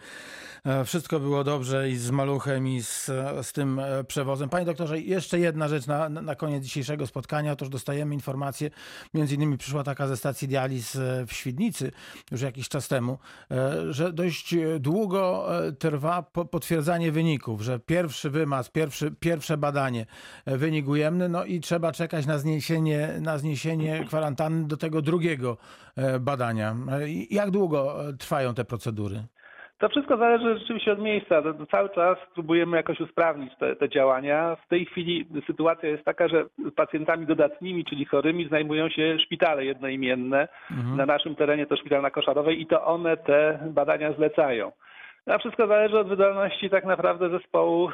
e, 0.66 0.86
wszystko 0.86 1.20
było 1.20 1.44
dobrze 1.44 1.90
i 1.90 1.96
z 1.96 2.12
maluchem 2.12 2.68
i 2.68 2.82
z, 2.82 3.06
z 3.42 3.54
tym 3.54 3.80
e, 3.80 4.04
przewozem. 4.04 4.50
Panie 4.50 4.66
doktorze, 4.66 5.00
jeszcze 5.00 5.40
jedna 5.40 5.68
rzecz 5.68 5.88
na, 5.88 6.10
na 6.10 6.36
koniec 6.36 6.64
dzisiejszego 6.64 7.08
spotkania. 7.08 7.52
Otóż 7.52 7.70
dostajemy 7.70 8.14
informację, 8.14 8.70
między 9.14 9.36
innymi 9.36 9.58
przyszła 9.58 9.84
taka 9.84 10.08
ze 10.08 10.18
stacji 10.18 10.48
dializ 10.48 10.96
e, 10.96 11.26
w 11.28 11.34
Świdnicy 11.34 11.92
już 12.32 12.42
jakiś 12.42 12.70
czas 12.70 12.88
temu, 12.88 13.18
że 13.90 14.14
dość 14.14 14.56
długo 14.80 15.48
trwa 15.80 16.22
po- 16.22 16.46
potwierdzanie 16.46 17.12
wyników, 17.12 17.62
że 17.62 17.80
pierwszy 17.80 18.30
wymaz, 18.30 18.70
pierwszy, 18.70 19.12
pierwsze 19.20 19.58
badanie, 19.58 19.97
e, 20.46 20.58
wynik 20.58 20.88
ujemny, 20.88 21.30
no 21.30 21.46
i 21.46 21.60
trzeba 21.60 21.92
czekać 21.92 22.26
na 22.26 22.38
zniesienie, 22.38 23.08
na 23.22 23.38
zniesienie 23.38 24.06
kwarantanny 24.08 24.68
do 24.68 24.78
tego 24.78 25.02
drugiego 25.02 25.58
e, 25.98 26.20
badania. 26.20 26.76
E, 26.92 27.00
Jak 27.30 27.52
długo 27.52 27.96
trwają 28.20 28.54
te 28.54 28.66
procedury? 28.66 29.16
To 29.80 29.90
wszystko 29.90 30.18
zależy 30.18 30.60
rzeczywiście 30.60 30.92
od 30.92 31.00
miejsca. 31.00 31.42
To- 31.42 31.54
to 31.54 31.66
Cały 31.66 31.90
czas 31.90 32.18
próbujemy 32.34 32.78
jakoś 32.78 33.00
usprawnić 33.00 33.52
te, 33.60 33.76
te 33.76 33.90
działania. 33.90 34.58
W 34.66 34.68
tej 34.70 34.86
chwili 34.86 35.28
sytuacja 35.48 35.90
jest 35.90 36.04
taka, 36.04 36.28
że 36.28 36.46
pacjentami 36.76 37.26
dodatnimi, 37.26 37.86
czyli 37.86 38.06
chorymi, 38.06 38.50
zajmują 38.50 38.90
się 38.90 39.18
szpitale 39.26 39.66
jednoimienne. 39.66 40.48
Na 40.96 41.06
naszym 41.06 41.36
terenie 41.36 41.66
to 41.66 41.78
szpital 41.78 42.02
na 42.02 42.12
Koszarowej 42.12 42.62
i 42.62 42.66
to 42.68 42.86
one 42.86 43.18
te 43.18 43.60
badania 43.70 44.14
zlecają. 44.14 44.72
A 45.28 45.38
wszystko 45.38 45.68
zależy 45.68 46.00
od 46.00 46.08
wydolności 46.08 46.70
tak 46.70 46.86
naprawdę 46.86 47.30
zespołu 47.30 47.90
y, 47.90 47.94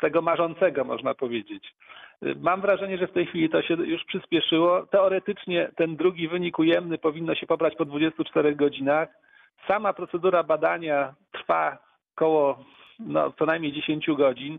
tego 0.00 0.22
marzącego, 0.22 0.84
można 0.84 1.14
powiedzieć. 1.14 1.74
Y, 2.22 2.34
Mam 2.40 2.60
wrażenie, 2.60 2.98
że 2.98 3.06
w 3.06 3.12
tej 3.12 3.26
chwili 3.26 3.50
to 3.50 3.62
się 3.62 3.74
już 3.74 4.04
przyspieszyło. 4.04 4.86
Teoretycznie 4.86 5.70
ten 5.76 5.96
drugi 5.96 6.28
wynik 6.28 6.58
ujemny 6.58 6.98
powinno 6.98 7.34
się 7.34 7.46
pobrać 7.46 7.76
po 7.76 7.84
24 7.84 8.54
godzinach. 8.54 9.08
Sama 9.68 9.92
procedura 9.92 10.42
badania 10.42 11.14
trwa 11.32 11.78
około 12.16 12.64
no, 12.98 13.32
co 13.38 13.46
najmniej 13.46 13.72
10 13.72 14.06
godzin. 14.16 14.58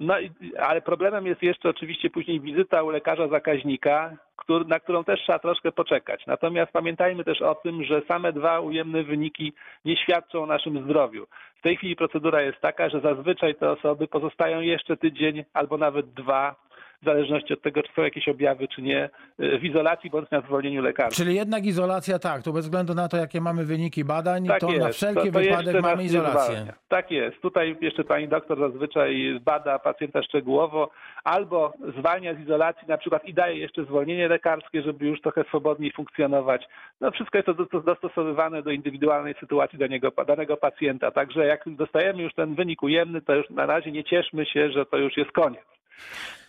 No, 0.00 0.14
ale 0.58 0.82
problemem 0.82 1.26
jest 1.26 1.42
jeszcze 1.42 1.68
oczywiście 1.68 2.10
później 2.10 2.40
wizyta 2.40 2.82
u 2.82 2.90
lekarza 2.90 3.28
zakaźnika, 3.28 4.16
na 4.58 4.80
którą 4.80 5.04
też 5.04 5.20
trzeba 5.20 5.38
troszkę 5.38 5.72
poczekać. 5.72 6.26
Natomiast 6.26 6.72
pamiętajmy 6.72 7.24
też 7.24 7.42
o 7.42 7.54
tym, 7.54 7.84
że 7.84 8.02
same 8.08 8.32
dwa 8.32 8.60
ujemne 8.60 9.02
wyniki 9.02 9.52
nie 9.84 9.96
świadczą 9.96 10.42
o 10.42 10.46
naszym 10.46 10.84
zdrowiu. 10.84 11.26
W 11.58 11.62
tej 11.62 11.76
chwili 11.76 11.96
procedura 11.96 12.42
jest 12.42 12.60
taka, 12.60 12.88
że 12.88 13.00
zazwyczaj 13.00 13.54
te 13.54 13.70
osoby 13.70 14.08
pozostają 14.08 14.60
jeszcze 14.60 14.96
tydzień 14.96 15.44
albo 15.54 15.78
nawet 15.78 16.06
dwa, 16.06 16.54
w 17.02 17.04
zależności 17.04 17.54
od 17.54 17.62
tego, 17.62 17.82
czy 17.82 17.92
są 17.92 18.02
jakieś 18.02 18.28
objawy, 18.28 18.68
czy 18.68 18.82
nie, 18.82 19.10
w 19.38 19.64
izolacji 19.64 20.10
bądź 20.10 20.30
na 20.30 20.40
zwolnieniu 20.40 20.82
lekarskim. 20.82 21.24
Czyli 21.24 21.36
jednak 21.36 21.64
izolacja 21.64 22.18
tak, 22.18 22.42
to 22.42 22.52
bez 22.52 22.64
względu 22.64 22.94
na 22.94 23.08
to, 23.08 23.16
jakie 23.16 23.40
mamy 23.40 23.64
wyniki 23.64 24.04
badań, 24.04 24.46
Tak 24.46 24.60
to 24.60 24.68
jest. 24.70 24.80
na 24.80 24.88
wszelki 24.88 25.26
to, 25.32 25.32
to 25.32 25.38
wypadek 25.40 25.82
mamy 25.82 26.04
izolację. 26.04 26.66
Tak 26.88 27.10
jest. 27.10 27.40
Tutaj 27.42 27.76
jeszcze 27.80 28.04
pani 28.04 28.28
doktor 28.28 28.58
zazwyczaj 28.70 29.40
bada 29.44 29.78
pacjenta 29.78 30.22
szczegółowo 30.22 30.90
albo 31.24 31.72
zwalnia 31.98 32.34
z 32.34 32.40
izolacji 32.40 32.88
na 32.88 32.98
przykład 32.98 33.24
i 33.24 33.34
daje 33.34 33.56
jeszcze 33.58 33.84
zwolnienie 33.84 34.28
lekarskie, 34.28 34.82
żeby 34.82 35.06
już 35.06 35.20
trochę 35.20 35.44
swobodniej 35.44 35.92
funkcjonować. 35.92 36.68
No 37.00 37.10
wszystko 37.10 37.38
jest 37.38 37.46
to 37.46 37.54
do- 37.54 37.80
dostosowywane 37.80 38.62
do 38.62 38.70
indywidualnej 38.70 39.34
sytuacji 39.40 39.78
danego, 39.78 40.12
danego 40.26 40.56
pacjenta. 40.56 41.10
Także 41.10 41.46
jak 41.46 41.64
dostajemy 41.66 42.22
już 42.22 42.34
ten 42.34 42.54
wynik 42.54 42.82
ujemny, 42.82 43.22
to 43.22 43.34
już 43.34 43.50
na 43.50 43.66
razie 43.66 43.92
nie 43.92 44.04
cieszmy 44.04 44.46
się, 44.46 44.70
że 44.70 44.86
to 44.86 44.96
już 44.96 45.16
jest 45.16 45.32
koniec. 45.32 45.62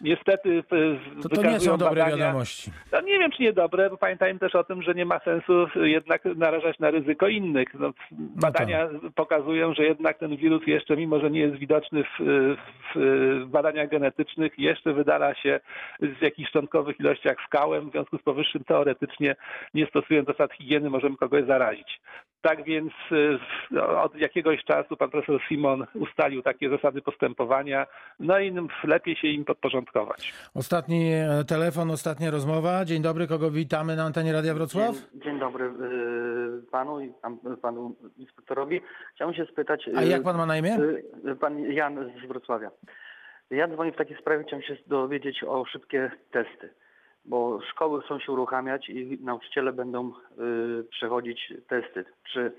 Niestety 0.01 0.63
w- 0.63 0.97
w- 1.17 1.21
To, 1.23 1.29
to 1.29 1.41
nie 1.43 1.59
są 1.59 1.77
dobre 1.77 2.01
badania, 2.01 2.17
wiadomości. 2.17 2.71
no 2.91 3.01
nie 3.01 3.19
wiem, 3.19 3.31
czy 3.31 3.43
niedobre, 3.43 3.89
bo 3.89 3.97
pamiętajmy 3.97 4.39
też 4.39 4.55
o 4.55 4.63
tym, 4.63 4.81
że 4.81 4.93
nie 4.93 5.05
ma 5.05 5.19
sensu 5.19 5.67
jednak 5.75 6.25
narażać 6.35 6.79
na 6.79 6.91
ryzyko 6.91 7.27
innych. 7.27 7.67
No, 7.73 7.93
badania 8.11 8.89
pokazują, 9.15 9.73
że 9.73 9.83
jednak 9.83 10.17
ten 10.17 10.37
wirus 10.37 10.67
jeszcze, 10.67 10.97
mimo 10.97 11.19
że 11.19 11.31
nie 11.31 11.39
jest 11.39 11.55
widoczny 11.55 12.03
w, 12.03 12.07
w, 12.19 12.99
w 13.45 13.49
badaniach 13.49 13.89
genetycznych, 13.89 14.59
jeszcze 14.59 14.93
wydala 14.93 15.35
się 15.35 15.59
w 15.99 16.21
jakichś 16.21 16.49
szczątkowych 16.49 16.99
ilościach 16.99 17.37
w 17.45 17.49
kałem, 17.49 17.89
w 17.89 17.91
związku 17.91 18.17
z 18.17 18.21
powyższym 18.21 18.63
teoretycznie 18.63 19.35
nie 19.73 19.85
stosując 19.85 20.27
zasad 20.27 20.53
higieny 20.53 20.89
możemy 20.89 21.17
kogoś 21.17 21.45
zarazić. 21.45 22.01
Tak 22.41 22.63
więc 22.63 22.93
y, 23.71 23.81
od 23.81 24.15
jakiegoś 24.15 24.63
czasu 24.63 24.97
pan 24.97 25.09
profesor 25.09 25.41
Simon 25.47 25.85
ustalił 25.93 26.41
takie 26.41 26.69
zasady 26.69 27.01
postępowania, 27.01 27.87
no 28.19 28.39
i 28.39 28.53
lepiej 28.83 29.15
się 29.15 29.27
im 29.27 29.45
podporządkować. 29.45 30.33
Ostatni 30.55 31.11
e, 31.13 31.43
telefon, 31.47 31.91
ostatnia 31.91 32.31
rozmowa. 32.31 32.85
Dzień 32.85 33.01
dobry, 33.01 33.27
kogo 33.27 33.51
witamy 33.51 33.95
na 33.95 34.03
antenie 34.03 34.33
Radia 34.33 34.53
Wrocław? 34.53 34.95
Dzień, 34.95 35.21
dzień 35.21 35.39
dobry 35.39 35.65
y, 35.65 36.71
panu 36.71 37.01
i 37.01 37.13
panu 37.61 37.95
inspektorowi. 38.17 38.81
Chciałem 39.15 39.35
się 39.35 39.45
spytać. 39.45 39.89
A 39.95 40.01
y, 40.01 40.07
jak 40.07 40.23
pan 40.23 40.37
ma 40.37 40.45
na 40.45 40.57
imię? 40.57 40.77
Pan 41.39 41.59
Jan 41.59 42.11
z 42.23 42.27
Wrocławia. 42.27 42.71
Ja 43.51 43.67
dzwonię 43.67 43.91
w 43.91 43.95
takiej 43.97 44.17
sprawie, 44.17 44.43
chciałem 44.43 44.63
się 44.63 44.77
dowiedzieć 44.87 45.43
o 45.43 45.65
szybkie 45.65 46.11
testy, 46.31 46.69
bo 47.25 47.61
szkoły 47.61 48.01
chcą 48.01 48.19
się 48.19 48.31
uruchamiać 48.31 48.89
i 48.89 49.17
nauczyciele 49.21 49.73
będą 49.73 50.09
y, 50.09 50.83
przechodzić 50.83 51.53
testy. 51.67 52.05
Czy 52.23 52.51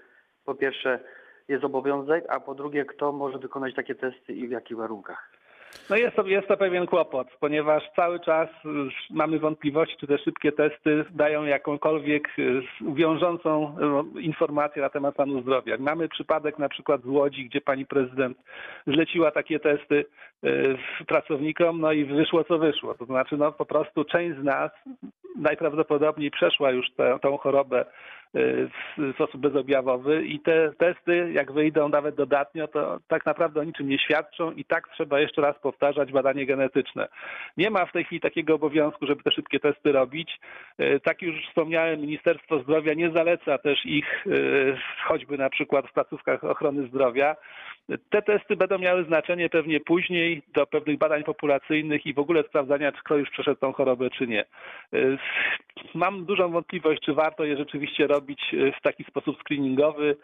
po 0.44 0.54
pierwsze 0.54 1.00
jest 1.48 1.64
obowiązek, 1.64 2.24
a 2.28 2.40
po 2.40 2.54
drugie 2.54 2.84
kto 2.84 3.12
może 3.12 3.38
wykonać 3.38 3.74
takie 3.74 3.94
testy 3.94 4.32
i 4.32 4.48
w 4.48 4.50
jakich 4.50 4.76
warunkach? 4.76 5.31
No 5.90 5.96
jest 5.96 6.16
to, 6.16 6.26
jest 6.26 6.48
to 6.48 6.56
pewien 6.56 6.86
kłopot, 6.86 7.28
ponieważ 7.40 7.82
cały 7.96 8.20
czas 8.20 8.48
mamy 9.10 9.38
wątpliwości, 9.38 9.96
czy 10.00 10.06
te 10.06 10.18
szybkie 10.18 10.52
testy 10.52 11.04
dają 11.10 11.44
jakąkolwiek 11.44 12.28
y, 12.38 12.62
wiążącą 12.94 13.76
y, 14.16 14.20
informację 14.20 14.82
na 14.82 14.88
temat 14.88 15.14
stanu 15.14 15.42
zdrowia. 15.42 15.76
Mamy 15.78 16.08
przypadek 16.08 16.58
na 16.58 16.68
przykład 16.68 17.02
z 17.02 17.06
Łodzi, 17.06 17.44
gdzie 17.44 17.60
pani 17.60 17.86
prezydent 17.86 18.38
zleciła 18.86 19.30
takie 19.30 19.60
testy 19.60 20.04
y, 20.44 20.76
pracownikom, 21.06 21.80
no 21.80 21.92
i 21.92 22.04
wyszło 22.04 22.44
co 22.44 22.58
wyszło. 22.58 22.94
To 22.94 23.04
znaczy 23.04 23.36
no 23.36 23.52
po 23.52 23.66
prostu 23.66 24.04
część 24.04 24.38
z 24.38 24.44
nas 24.44 24.70
najprawdopodobniej 25.36 26.30
przeszła 26.30 26.70
już 26.70 26.86
tę, 26.90 27.18
chorobę 27.40 27.84
w 28.34 29.12
sposób 29.14 29.40
bezobjawowy 29.40 30.24
i 30.24 30.40
te 30.40 30.72
testy, 30.78 31.32
jak 31.32 31.52
wyjdą 31.52 31.88
nawet 31.88 32.14
dodatnio, 32.14 32.68
to 32.68 32.98
tak 33.08 33.26
naprawdę 33.26 33.60
o 33.60 33.64
niczym 33.64 33.88
nie 33.88 33.98
świadczą 33.98 34.52
i 34.52 34.64
tak 34.64 34.88
trzeba 34.88 35.20
jeszcze 35.20 35.42
raz 35.42 35.58
powtarzać 35.58 36.12
badanie 36.12 36.46
genetyczne. 36.46 37.08
Nie 37.56 37.70
ma 37.70 37.86
w 37.86 37.92
tej 37.92 38.04
chwili 38.04 38.20
takiego 38.20 38.54
obowiązku, 38.54 39.06
żeby 39.06 39.22
te 39.22 39.30
szybkie 39.30 39.60
testy 39.60 39.92
robić. 39.92 40.40
Y, 40.80 41.00
Tak 41.00 41.22
już 41.22 41.46
wspomniałem, 41.48 42.00
Ministerstwo 42.00 42.58
Zdrowia 42.62 42.94
nie 42.94 43.10
zaleca 43.10 43.58
też 43.58 43.86
ich 43.86 44.26
y, 44.26 44.76
choćby 45.04 45.38
na 45.38 45.50
przykład 45.50 45.86
w 45.88 45.92
placówkach 45.92 46.44
ochrony 46.44 46.86
zdrowia. 46.88 47.36
Te 48.10 48.22
testy 48.22 48.56
będą 48.56 48.78
miały 48.78 49.04
znaczenie 49.04 49.48
pewnie 49.48 49.80
później 49.80 50.42
do 50.54 50.66
pewnych 50.66 50.98
badań 50.98 51.24
populacyjnych 51.24 52.06
i 52.06 52.14
w 52.14 52.18
ogóle 52.18 52.42
sprawdzania, 52.42 52.92
czy 52.92 53.02
ktoś 53.02 53.20
już 53.20 53.30
przeszedł 53.30 53.60
tą 53.60 53.72
chorobę, 53.72 54.10
czy 54.10 54.26
nie. 54.26 54.44
Y, 54.94 55.18
Mam 55.94 56.24
dużą 56.24 56.50
wątpliwość, 56.50 57.02
czy 57.02 57.14
warto 57.14 57.44
je 57.44 57.56
rzeczywiście 57.56 58.06
robić 58.06 58.21
y, 58.52 58.72
w 58.78 58.82
taki 58.82 59.04
sposób 59.04 59.36
screeningowy. 59.40 60.16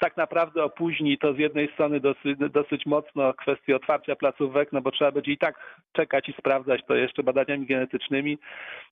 Tak 0.00 0.16
naprawdę 0.16 0.64
opóźni 0.64 1.18
to 1.18 1.34
z 1.34 1.38
jednej 1.38 1.72
strony 1.72 2.00
dosyć, 2.00 2.38
dosyć 2.50 2.86
mocno 2.86 3.34
kwestię 3.34 3.76
otwarcia 3.76 4.16
placówek, 4.16 4.72
no 4.72 4.80
bo 4.80 4.90
trzeba 4.90 5.12
będzie 5.12 5.32
i 5.32 5.38
tak 5.38 5.78
czekać 5.92 6.28
i 6.28 6.32
sprawdzać 6.32 6.80
to 6.88 6.94
jeszcze 6.94 7.22
badaniami 7.22 7.66
genetycznymi. 7.66 8.38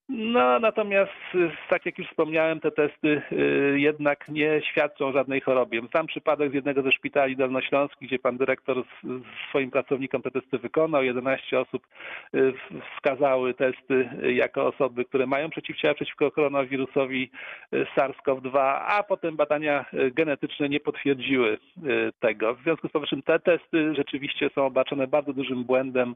No 0.08 0.58
natomiast, 0.58 1.12
y, 1.34 1.50
tak 1.68 1.86
jak 1.86 1.98
już 1.98 2.08
wspomniałem, 2.08 2.60
te 2.60 2.70
testy 2.70 3.22
y, 3.32 3.80
jednak 3.80 4.28
nie 4.28 4.62
świadczą 4.70 5.06
o 5.06 5.12
żadnej 5.12 5.40
chorobie. 5.40 5.80
Sam 5.92 6.06
przypadek 6.06 6.50
z 6.50 6.54
jednego 6.54 6.82
ze 6.82 6.92
szpitali 6.92 7.36
dolnośląskich, 7.36 8.08
gdzie 8.08 8.18
pan 8.18 8.36
dyrektor 8.36 8.82
z, 8.82 9.22
swoim 9.48 9.70
pracownikom 9.70 10.22
te 10.22 10.30
testy 10.30 10.58
wykonał. 10.58 11.04
11 11.04 11.60
osób 11.60 11.86
y, 12.34 12.52
wskazały 12.94 13.54
testy 13.54 14.08
jako 14.22 14.66
osoby, 14.66 15.04
które 15.04 15.26
mają 15.26 15.50
przeciwciała 15.50 15.94
przeciwko 15.94 16.30
koronawirusowi 16.30 17.30
y, 17.74 17.86
SARS-CoV-2, 17.96 18.58
a 18.86 19.02
potem 19.02 19.36
badania 19.36 19.84
genetyczne 20.12 20.68
nie 20.68 20.80
potwierdziły 20.80 20.97
y, 21.06 21.58
tego. 22.20 22.54
W 22.54 22.62
związku 22.62 22.88
z 22.88 22.92
powyższym 22.92 23.22
te 23.22 23.38
testy 23.38 23.94
rzeczywiście 23.94 24.50
są 24.54 24.66
obarczone 24.66 25.06
bardzo 25.06 25.32
dużym 25.32 25.64
błędem 25.64 26.14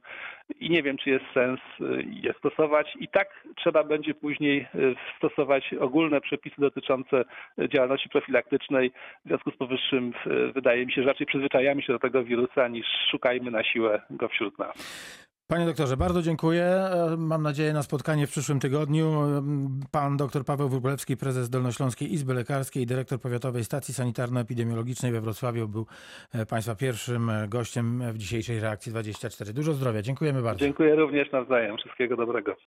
i 0.60 0.70
nie 0.70 0.82
wiem, 0.82 0.96
czy 0.96 1.10
jest 1.10 1.24
sens 1.34 1.60
y, 1.80 2.04
je 2.22 2.32
stosować. 2.32 2.96
I 3.00 3.08
tak 3.08 3.44
trzeba 3.56 3.84
będzie 3.84 4.14
później 4.14 4.66
y, 4.74 4.94
stosować 5.16 5.74
ogólne 5.80 6.20
przepisy 6.20 6.56
dotyczące 6.58 7.24
działalności 7.68 8.08
profilaktycznej. 8.08 8.90
W 9.24 9.28
związku 9.28 9.50
z 9.50 9.56
powyższym 9.56 10.12
wydaje 10.54 10.86
mi 10.86 10.92
się, 10.92 11.02
że 11.02 11.08
raczej 11.08 11.26
przyzwyczajamy 11.26 11.82
się 11.82 11.92
do 11.92 11.98
tego 11.98 12.24
wirusa 12.24 12.68
niż 12.68 12.86
szukajmy 13.10 13.50
na 13.50 13.64
siłę 13.64 14.02
go 14.10 14.28
wśród 14.28 14.58
nas. 14.58 15.31
Panie 15.52 15.66
doktorze, 15.66 15.96
bardzo 15.96 16.22
dziękuję. 16.22 16.64
E, 16.64 17.16
Mam 17.18 17.42
nadzieję 17.42 17.72
na 17.72 17.82
spotkanie 17.82 18.26
w 18.26 18.30
przyszłym 18.30 18.60
tygodniu. 18.60 19.04
E, 19.04 19.42
Pan 19.90 20.16
dr 20.16 20.44
Paweł 20.44 20.68
Wróblewski, 20.68 21.16
prezes 21.16 21.50
Dolnośląskiej 21.50 22.12
Izby 22.14 22.34
Lekarskiej, 22.34 22.86
dyrektor 22.86 23.20
Powiatowej 23.20 23.64
Stacji 23.64 23.94
Sanitarno-Epidemiologicznej 23.94 25.12
we 25.12 25.20
Wrocławiu 25.20 25.68
był 25.68 25.86
e, 26.34 26.46
Państwa 26.46 26.74
pierwszym 26.74 27.30
gościem 27.48 28.02
w 28.12 28.18
dzisiejszej 28.18 28.60
reakcji 28.60 28.92
24. 28.92 29.52
Dużo 29.52 29.72
zdrowia. 29.72 30.02
Dziękujemy 30.02 30.42
bardzo. 30.42 30.60
Dziękuję 30.60 30.94
również 30.94 31.32
nawzajem. 31.32 31.76
Wszystkiego 31.76 32.16
dobrego. 32.16 32.56